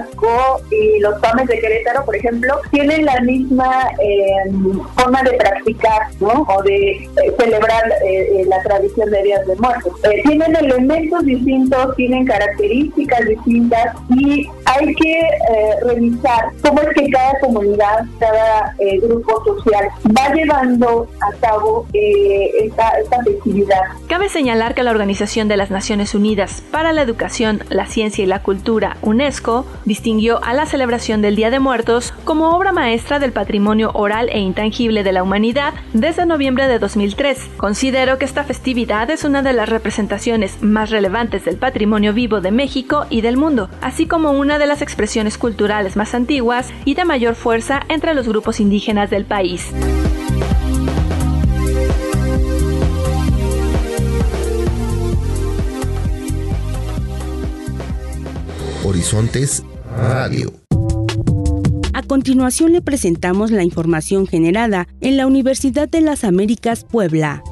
y 0.70 1.00
los 1.00 1.18
pames 1.20 1.46
de 1.46 1.59
Querétaro, 1.59 2.05
por 2.05 2.16
ejemplo, 2.16 2.61
tienen 2.70 3.05
la 3.05 3.20
misma 3.20 3.90
em, 3.98 4.81
forma 4.96 5.22
de 5.22 5.33
practicar, 5.33 6.02
¿no? 6.20 6.46
O 6.48 6.62
de 6.62 6.90
eh, 6.92 7.09
celebrar 7.38 7.83
eh, 8.05 8.40
eh, 8.40 8.44
la 8.46 8.62
tradición 8.62 9.11
de 9.11 9.22
Días 9.22 9.46
de 9.46 9.57
Muertos. 9.57 9.92
tienen 10.24 10.57
elementos 10.57 11.24
distintos, 11.24 11.96
tienen 11.96 12.24
características 12.26 13.26
distintas 13.26 13.94
y 14.11 14.48
hay 14.64 14.94
que 14.94 15.20
revisar 15.85 16.46
cómo 16.62 16.81
es 16.83 16.88
que 16.94 17.11
cada 17.11 17.38
comunidad, 17.40 18.05
cada 18.18 18.74
grupo 19.02 19.44
social 19.44 19.88
va 20.16 20.35
llevando 20.35 21.09
a 21.20 21.33
cabo 21.40 21.87
esta, 21.92 22.88
esta 23.02 23.22
festividad. 23.24 23.81
Cabe 24.09 24.28
señalar 24.28 24.74
que 24.74 24.83
la 24.83 24.90
Organización 24.90 25.48
de 25.48 25.57
las 25.57 25.70
Naciones 25.70 26.14
Unidas 26.14 26.62
para 26.70 26.92
la 26.92 27.02
Educación, 27.02 27.62
la 27.68 27.87
Ciencia 27.87 28.24
y 28.24 28.26
la 28.26 28.42
Cultura 28.42 28.96
UNESCO 29.02 29.66
distinguió 29.85 30.42
a 30.42 30.55
la 30.55 30.66
celebración 30.66 31.23
del 31.23 31.37
Día 31.37 31.51
de 31.51 31.61
Muertos 31.61 32.12
como 32.25 32.57
obra 32.57 32.73
maestra 32.73 33.18
del 33.18 33.33
patrimonio 33.33 33.90
oral 33.95 34.29
e 34.31 34.38
intangible 34.38 35.03
de 35.03 35.12
la 35.12 35.23
humanidad 35.23 35.75
desde 35.92 36.27
noviembre 36.27 36.68
de 36.68 36.79
2003. 36.79 37.51
Considero 37.57 38.18
que 38.18 38.25
esta 38.25 38.45
festividad 38.45 39.11
es 39.11 39.25
una 39.25 39.42
de 39.42 39.53
las 39.53 39.68
representaciones 39.68 40.62
más 40.62 40.90
relevantes 40.90 41.45
del 41.45 41.57
patrimonio 41.57 42.12
vivo 42.12 42.40
de 42.40 42.51
México 42.51 43.07
y 43.11 43.21
del 43.21 43.37
mundo, 43.37 43.68
así 43.81 44.07
como 44.07 44.31
una 44.33 44.59
de 44.59 44.66
las 44.66 44.83
expresiones 44.83 45.38
culturales 45.38 45.97
más 45.97 46.14
antiguas 46.14 46.71
y 46.85 46.95
de 46.95 47.05
mayor 47.05 47.35
fuerza 47.35 47.81
entre 47.88 48.14
los 48.14 48.29
grupos 48.29 48.61
indígenas 48.61 49.11
del 49.11 49.25
país. 49.25 49.73
Horizontes 58.85 59.62
Radio. 59.98 60.52
A 61.92 62.02
continuación 62.02 62.72
le 62.72 62.81
presentamos 62.83 63.50
la 63.50 63.62
información 63.62 64.26
generada 64.26 64.88
en 65.00 65.16
la 65.16 65.26
Universidad 65.26 65.88
de 65.88 66.00
las 66.00 66.24
Américas 66.24 66.85
Puebla. 66.85 67.42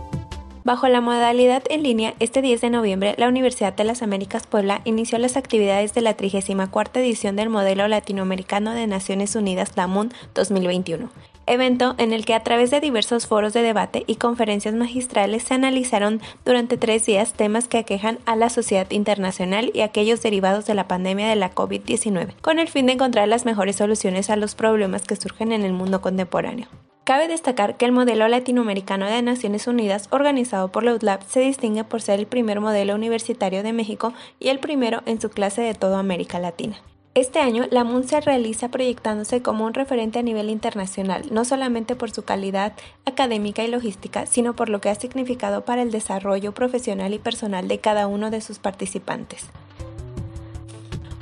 Bajo 0.63 0.89
la 0.89 1.01
modalidad 1.01 1.63
en 1.71 1.83
línea, 1.83 2.15
este 2.21 2.43
10 2.43 2.61
de 2.61 2.71
noviembre, 2.71 3.15
la 3.17 3.29
Universidad 3.29 3.73
de 3.73 3.85
las 3.85 4.03
Américas 4.03 4.47
Puebla 4.47 4.83
inició 4.85 5.19
las 5.19 5.37
actividades 5.37 5.95
de 5.95 6.03
la 6.03 6.15
34 6.15 7.03
edición 7.03 7.37
del 7.37 7.49
Modelo 7.49 7.89
Latinoamericano 7.89 8.73
de 8.73 8.87
Naciones 8.87 9.35
Unidas, 9.35 9.73
la 9.77 9.89
2021 10.35 11.09
evento 11.51 11.97
en 11.99 12.13
el 12.13 12.25
que 12.25 12.35
a 12.35 12.45
través 12.45 12.71
de 12.71 12.81
diversos 12.81 13.27
foros 13.27 13.53
de 13.53 13.63
debate 13.63 14.05
y 14.07 14.17
conferencias 14.17 14.75
magistrales 14.75 15.43
se 15.43 15.55
analizaron 15.55 16.21
durante 16.45 16.77
tres 16.77 17.05
días 17.07 17.33
temas 17.33 17.67
que 17.67 17.79
aquejan 17.79 18.19
a 18.25 18.37
la 18.37 18.51
sociedad 18.51 18.89
internacional 18.91 19.73
y 19.75 19.81
aquellos 19.81 20.23
derivados 20.23 20.67
de 20.67 20.75
la 20.75 20.87
pandemia 20.87 21.29
de 21.29 21.37
la 21.37 21.53
COVID-19, 21.53 22.35
con 22.41 22.61
el 22.61 22.69
fin 22.69 22.87
de 22.87 22.93
encontrar 22.93 23.27
las 23.27 23.45
mejores 23.45 23.77
soluciones 23.77 24.31
a 24.31 24.37
los 24.37 24.55
problemas 24.55 25.03
que 25.03 25.17
surgen 25.17 25.51
en 25.51 25.65
el 25.65 25.73
mundo 25.73 26.01
contemporáneo. 26.01 26.69
Cabe 27.11 27.27
destacar 27.27 27.77
que 27.77 27.87
el 27.87 27.91
modelo 27.91 28.29
latinoamericano 28.29 29.05
de 29.05 29.21
Naciones 29.21 29.67
Unidas 29.67 30.07
organizado 30.13 30.71
por 30.71 30.85
la 30.85 30.95
UTLAB 30.95 31.25
se 31.27 31.41
distingue 31.41 31.83
por 31.83 32.01
ser 32.01 32.21
el 32.21 32.29
primer 32.29 32.61
modelo 32.61 32.95
universitario 32.95 33.65
de 33.65 33.73
México 33.73 34.13
y 34.39 34.47
el 34.47 34.61
primero 34.61 35.03
en 35.07 35.21
su 35.21 35.29
clase 35.29 35.61
de 35.61 35.75
toda 35.75 35.99
América 35.99 36.39
Latina. 36.39 36.77
Este 37.15 37.41
año, 37.41 37.67
la 37.73 37.83
MUN 37.83 38.07
se 38.07 38.21
realiza 38.21 38.69
proyectándose 38.69 39.43
como 39.43 39.65
un 39.65 39.75
referente 39.75 40.21
a 40.21 40.23
nivel 40.23 40.51
internacional, 40.51 41.25
no 41.33 41.45
solamente 41.45 41.97
por 41.97 42.13
su 42.13 42.23
calidad 42.23 42.75
académica 43.05 43.65
y 43.65 43.67
logística, 43.67 44.27
sino 44.27 44.55
por 44.55 44.69
lo 44.69 44.81
que 44.81 44.91
ha 44.91 44.95
significado 44.95 45.65
para 45.65 45.83
el 45.83 45.91
desarrollo 45.91 46.53
profesional 46.53 47.13
y 47.13 47.19
personal 47.19 47.67
de 47.67 47.81
cada 47.81 48.07
uno 48.07 48.31
de 48.31 48.41
sus 48.41 48.61
participantes. 48.61 49.49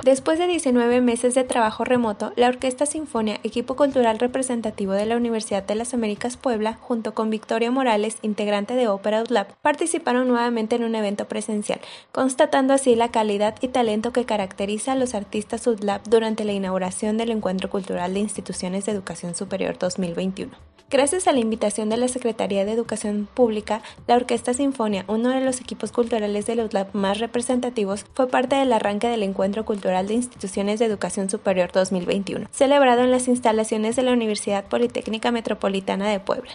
Después 0.03 0.39
de 0.39 0.47
19 0.47 1.01
meses 1.01 1.35
de 1.35 1.43
trabajo 1.43 1.83
remoto, 1.83 2.31
la 2.37 2.47
Orquesta 2.47 2.85
Sinfonia, 2.85 3.41
equipo 3.43 3.75
cultural 3.75 4.17
representativo 4.17 4.93
de 4.93 5.05
la 5.05 5.17
Universidad 5.17 5.63
de 5.63 5.75
las 5.75 5.93
Américas 5.93 6.37
Puebla, 6.37 6.75
junto 6.75 7.13
con 7.13 7.29
Victoria 7.29 7.69
Morales, 7.69 8.17
integrante 8.21 8.75
de 8.75 8.87
Opera 8.87 9.25
Lab, 9.27 9.47
participaron 9.61 10.29
nuevamente 10.29 10.77
en 10.77 10.85
un 10.85 10.95
evento 10.95 11.27
presencial, 11.27 11.81
constatando 12.13 12.73
así 12.73 12.95
la 12.95 13.11
calidad 13.11 13.55
y 13.59 13.67
talento 13.67 14.13
que 14.13 14.23
caracteriza 14.23 14.93
a 14.93 14.95
los 14.95 15.15
artistas 15.15 15.67
UDLAB 15.67 16.03
durante 16.03 16.45
la 16.45 16.53
inauguración 16.53 17.17
del 17.17 17.31
Encuentro 17.31 17.69
Cultural 17.69 18.13
de 18.13 18.21
Instituciones 18.21 18.85
de 18.85 18.93
Educación 18.93 19.35
Superior 19.35 19.77
2021. 19.77 20.68
Gracias 20.91 21.27
a 21.27 21.33
la 21.33 21.39
invitación 21.39 21.89
de 21.89 21.97
la 21.97 22.07
Secretaría 22.07 22.65
de 22.65 22.71
Educación 22.71 23.27
Pública, 23.31 23.83
la 24.07 24.15
Orquesta 24.15 24.55
Sinfonia, 24.55 25.05
uno 25.07 25.29
de 25.29 25.39
los 25.39 25.61
equipos 25.61 25.91
culturales 25.91 26.47
de 26.47 26.53
UDLAB 26.63 26.95
más 26.95 27.19
representativos, 27.19 28.05
fue 28.15 28.27
parte 28.27 28.55
del 28.55 28.73
arranque 28.73 29.07
del 29.07 29.21
Encuentro 29.21 29.65
Cultural 29.65 30.07
de 30.07 30.15
Instituciones 30.15 30.79
de 30.79 30.85
Educación 30.85 31.29
Superior 31.29 31.71
2021, 31.71 32.47
celebrado 32.51 33.03
en 33.03 33.11
las 33.11 33.27
instalaciones 33.27 33.95
de 33.97 34.01
la 34.01 34.13
Universidad 34.13 34.65
Politécnica 34.65 35.31
Metropolitana 35.31 36.09
de 36.09 36.19
Puebla. 36.19 36.51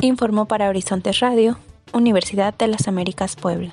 Informó 0.00 0.46
para 0.46 0.68
Horizontes 0.68 1.20
Radio, 1.20 1.56
Universidad 1.92 2.52
de 2.54 2.66
las 2.66 2.88
Américas 2.88 3.36
Puebla. 3.36 3.72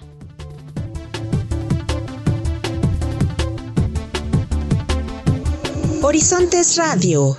Horizontes 6.03 6.77
Radio. 6.77 7.35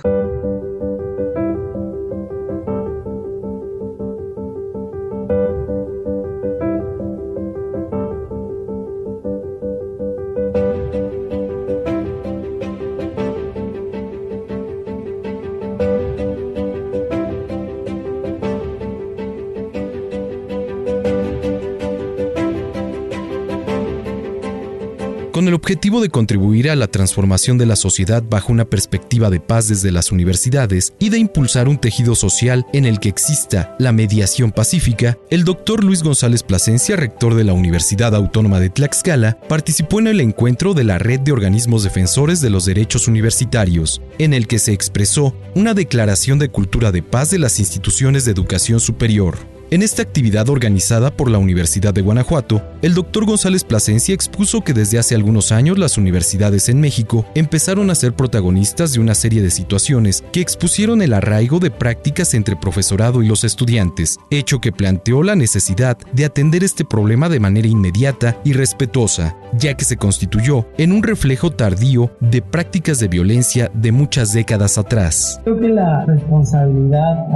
Con 25.39 25.47
el 25.47 25.53
objetivo 25.53 26.01
de 26.01 26.09
contribuir 26.09 26.69
a 26.69 26.75
la 26.75 26.87
transformación 26.87 27.57
de 27.57 27.65
la 27.65 27.77
sociedad 27.77 28.21
bajo 28.29 28.51
una 28.51 28.65
perspectiva 28.65 29.29
de 29.29 29.39
paz 29.39 29.69
desde 29.69 29.89
las 29.89 30.11
universidades 30.11 30.93
y 30.99 31.07
de 31.07 31.17
impulsar 31.17 31.69
un 31.69 31.77
tejido 31.77 32.13
social 32.13 32.65
en 32.73 32.83
el 32.83 32.99
que 32.99 33.07
exista 33.07 33.73
la 33.79 33.93
mediación 33.93 34.51
pacífica, 34.51 35.17
el 35.29 35.45
doctor 35.45 35.81
Luis 35.81 36.03
González 36.03 36.43
Plasencia, 36.43 36.97
rector 36.97 37.35
de 37.35 37.45
la 37.45 37.53
Universidad 37.53 38.15
Autónoma 38.15 38.59
de 38.59 38.69
Tlaxcala, 38.69 39.37
participó 39.47 40.01
en 40.01 40.07
el 40.07 40.19
encuentro 40.19 40.73
de 40.73 40.83
la 40.83 40.97
Red 40.97 41.21
de 41.21 41.31
Organismos 41.31 41.83
Defensores 41.83 42.41
de 42.41 42.49
los 42.49 42.65
Derechos 42.65 43.07
Universitarios, 43.07 44.01
en 44.17 44.33
el 44.33 44.45
que 44.45 44.59
se 44.59 44.73
expresó 44.73 45.33
una 45.55 45.73
declaración 45.73 46.37
de 46.37 46.49
cultura 46.49 46.91
de 46.91 47.01
paz 47.01 47.29
de 47.29 47.39
las 47.39 47.61
instituciones 47.61 48.25
de 48.25 48.31
educación 48.31 48.81
superior. 48.81 49.37
En 49.71 49.83
esta 49.83 50.01
actividad 50.01 50.49
organizada 50.49 51.11
por 51.11 51.29
la 51.29 51.37
Universidad 51.37 51.93
de 51.93 52.01
Guanajuato, 52.01 52.59
el 52.81 52.95
doctor 52.95 53.27
González 53.27 53.63
Plasencia 53.63 54.15
expuso 54.15 54.61
que 54.61 54.73
desde 54.73 54.97
hace 54.97 55.13
algunos 55.13 55.51
años 55.51 55.77
las 55.77 55.95
universidades 55.95 56.69
en 56.69 56.81
México 56.81 57.23
empezaron 57.35 57.91
a 57.91 57.95
ser 57.95 58.13
protagonistas 58.13 58.93
de 58.93 58.99
una 58.99 59.13
serie 59.13 59.43
de 59.43 59.51
situaciones 59.51 60.23
que 60.33 60.41
expusieron 60.41 61.03
el 61.03 61.13
arraigo 61.13 61.59
de 61.59 61.69
prácticas 61.69 62.33
entre 62.33 62.55
profesorado 62.55 63.21
y 63.21 63.27
los 63.27 63.43
estudiantes, 63.43 64.17
hecho 64.31 64.59
que 64.59 64.71
planteó 64.71 65.21
la 65.21 65.35
necesidad 65.35 65.99
de 66.13 66.25
atender 66.25 66.63
este 66.63 66.83
problema 66.83 67.29
de 67.29 67.39
manera 67.39 67.67
inmediata 67.67 68.41
y 68.43 68.53
respetuosa, 68.53 69.37
ya 69.53 69.75
que 69.75 69.85
se 69.85 69.97
constituyó 69.97 70.65
en 70.79 70.91
un 70.91 71.03
reflejo 71.03 71.51
tardío 71.51 72.09
de 72.21 72.41
prácticas 72.41 72.97
de 72.97 73.07
violencia 73.07 73.69
de 73.75 73.91
muchas 73.91 74.33
décadas 74.33 74.79
atrás. 74.79 75.39
Creo 75.43 75.59
que 75.59 75.69
la 75.69 76.05
responsabilidad 76.05 77.27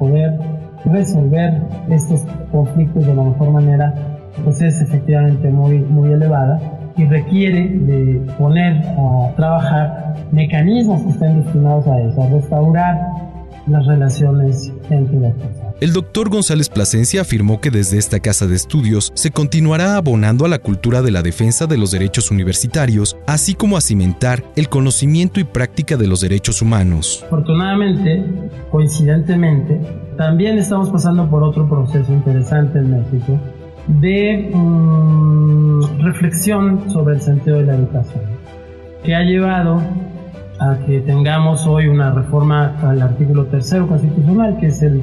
poder 0.00 0.65
resolver 0.86 1.62
estos 1.90 2.22
conflictos 2.50 3.06
de 3.06 3.14
la 3.14 3.22
mejor 3.22 3.50
manera 3.50 4.16
pues 4.44 4.60
es 4.60 4.80
efectivamente 4.80 5.48
muy, 5.50 5.78
muy 5.78 6.12
elevada 6.12 6.60
y 6.96 7.04
requiere 7.04 7.68
de 7.68 8.20
poner 8.38 8.82
a 8.86 9.34
trabajar 9.36 10.14
mecanismos 10.32 11.02
que 11.02 11.10
estén 11.10 11.42
destinados 11.42 11.86
a 11.86 12.00
eso, 12.00 12.22
a 12.22 12.28
restaurar 12.28 13.00
las 13.66 13.86
relaciones 13.86 14.72
entre 14.90 15.20
las 15.20 15.34
personas. 15.34 15.74
El 15.80 15.92
doctor 15.92 16.30
González 16.30 16.70
Plasencia 16.70 17.20
afirmó 17.20 17.60
que 17.60 17.70
desde 17.70 17.98
esta 17.98 18.20
casa 18.20 18.46
de 18.46 18.56
estudios 18.56 19.12
se 19.14 19.30
continuará 19.30 19.96
abonando 19.96 20.46
a 20.46 20.48
la 20.48 20.58
cultura 20.58 21.02
de 21.02 21.10
la 21.10 21.22
defensa 21.22 21.66
de 21.66 21.76
los 21.76 21.90
derechos 21.90 22.30
universitarios, 22.30 23.16
así 23.26 23.54
como 23.54 23.76
a 23.76 23.82
cimentar 23.82 24.42
el 24.56 24.70
conocimiento 24.70 25.38
y 25.38 25.44
práctica 25.44 25.98
de 25.98 26.06
los 26.06 26.22
derechos 26.22 26.62
humanos. 26.62 27.22
Afortunadamente, 27.26 28.24
coincidentemente, 28.70 29.78
también 30.16 30.58
estamos 30.58 30.90
pasando 30.90 31.28
por 31.28 31.42
otro 31.42 31.68
proceso 31.68 32.12
interesante 32.12 32.78
en 32.78 32.90
México 32.90 33.38
de 33.88 34.50
mm, 34.52 36.00
reflexión 36.00 36.90
sobre 36.90 37.14
el 37.14 37.20
sentido 37.20 37.58
de 37.58 37.64
la 37.64 37.74
educación, 37.74 38.22
que 39.04 39.14
ha 39.14 39.22
llevado 39.22 39.80
a 40.58 40.78
que 40.86 41.00
tengamos 41.00 41.66
hoy 41.66 41.86
una 41.86 42.12
reforma 42.12 42.74
al 42.82 43.02
artículo 43.02 43.46
tercero 43.46 43.86
constitucional, 43.86 44.56
que 44.58 44.66
es 44.66 44.82
el 44.82 45.02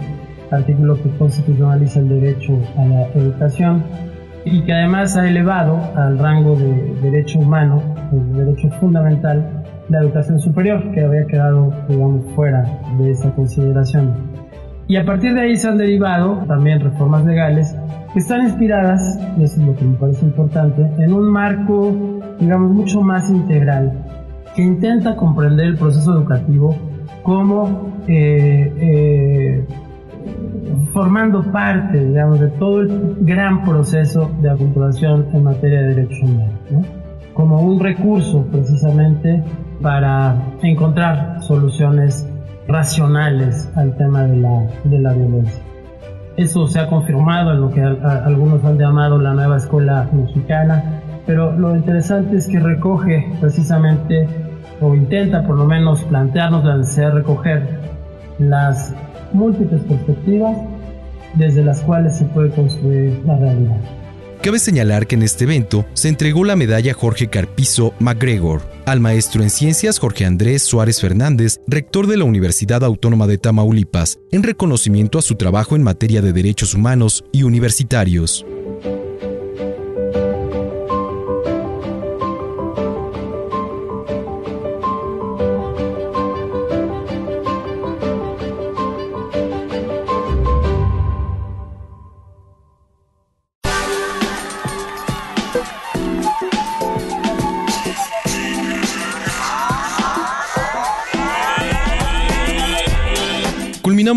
artículo 0.51 1.01
que 1.01 1.09
constitucionaliza 1.17 1.99
el 1.99 2.09
derecho 2.09 2.59
a 2.77 2.85
la 2.85 3.07
educación 3.13 3.83
y 4.45 4.61
que 4.63 4.73
además 4.73 5.15
ha 5.15 5.27
elevado 5.27 5.79
al 5.95 6.19
rango 6.19 6.55
de 6.55 6.95
derecho 7.01 7.39
humano, 7.39 7.81
el 8.11 8.33
derecho 8.33 8.69
fundamental, 8.79 9.63
la 9.89 9.99
educación 9.99 10.39
superior, 10.39 10.91
que 10.91 11.01
había 11.01 11.25
quedado, 11.25 11.73
digamos, 11.87 12.25
fuera 12.35 12.65
de 12.97 13.11
esa 13.11 13.31
consideración. 13.31 14.32
Y 14.87 14.97
a 14.97 15.05
partir 15.05 15.33
de 15.33 15.41
ahí 15.41 15.55
se 15.55 15.69
han 15.69 15.77
derivado 15.77 16.43
también 16.47 16.79
reformas 16.79 17.25
legales 17.25 17.75
que 18.13 18.19
están 18.19 18.43
inspiradas, 18.43 19.19
y 19.37 19.43
eso 19.43 19.59
es 19.59 19.67
lo 19.67 19.75
que 19.75 19.85
me 19.85 19.95
parece 19.95 20.25
importante, 20.25 20.87
en 20.99 21.13
un 21.13 21.31
marco, 21.31 22.21
digamos, 22.39 22.71
mucho 22.71 23.01
más 23.01 23.29
integral, 23.29 23.91
que 24.55 24.61
intenta 24.61 25.15
comprender 25.15 25.67
el 25.67 25.77
proceso 25.77 26.13
educativo 26.13 26.75
como 27.23 27.93
eh, 28.07 28.71
eh, 28.77 29.67
formando 30.93 31.41
parte, 31.51 32.05
digamos, 32.05 32.39
de 32.39 32.49
todo 32.49 32.81
el 32.81 33.17
gran 33.21 33.63
proceso 33.63 34.31
de 34.41 34.49
aculturación 34.51 35.27
en 35.33 35.43
materia 35.43 35.81
de 35.81 35.95
derechos 35.95 36.19
humanos, 36.21 36.87
como 37.33 37.61
un 37.61 37.79
recurso 37.79 38.45
precisamente 38.51 39.43
para 39.81 40.35
encontrar 40.61 41.41
soluciones 41.41 42.29
racionales 42.67 43.69
al 43.75 43.95
tema 43.97 44.23
de 44.23 44.37
la, 44.37 44.67
de 44.83 44.99
la 44.99 45.13
violencia. 45.13 45.61
Eso 46.35 46.67
se 46.67 46.79
ha 46.79 46.87
confirmado 46.87 47.53
en 47.53 47.61
lo 47.61 47.69
que 47.69 47.81
algunos 47.81 48.63
han 48.65 48.77
llamado 48.77 49.19
la 49.19 49.33
nueva 49.33 49.57
escuela 49.57 50.09
mexicana, 50.11 51.01
pero 51.27 51.51
lo 51.57 51.75
interesante 51.75 52.37
es 52.37 52.47
que 52.47 52.59
recoge 52.59 53.31
precisamente, 53.39 54.27
o 54.81 54.95
intenta 54.95 55.43
por 55.43 55.57
lo 55.57 55.65
menos 55.65 56.03
plantearnos 56.05 56.65
la 56.65 56.77
necesidad 56.77 57.09
de 57.09 57.15
recoger 57.15 57.79
las 58.39 58.95
múltiples 59.31 59.81
perspectivas 59.81 60.57
desde 61.35 61.63
las 61.63 61.81
cuales 61.81 62.17
se 62.17 62.25
puede 62.25 62.49
construir 62.49 63.21
la 63.25 63.37
realidad. 63.37 63.77
Cabe 64.43 64.59
señalar 64.59 65.07
que 65.07 65.15
en 65.15 65.23
este 65.23 65.45
evento 65.45 65.85
se 65.93 66.09
entregó 66.09 66.43
la 66.43 66.57
medalla 66.57 66.93
Jorge 66.93 67.29
Carpizo 67.29 67.93
MacGregor 68.01 68.61
al 68.85 68.99
maestro 68.99 69.41
en 69.41 69.49
ciencias 69.49 69.99
Jorge 69.99 70.25
Andrés 70.25 70.63
Suárez 70.63 70.99
Fernández, 70.99 71.61
rector 71.65 72.07
de 72.07 72.17
la 72.17 72.25
Universidad 72.25 72.83
Autónoma 72.83 73.25
de 73.25 73.37
Tamaulipas, 73.37 74.19
en 74.31 74.43
reconocimiento 74.43 75.17
a 75.17 75.21
su 75.21 75.35
trabajo 75.35 75.77
en 75.77 75.83
materia 75.83 76.21
de 76.21 76.33
derechos 76.33 76.73
humanos 76.73 77.23
y 77.31 77.43
universitarios. 77.43 78.45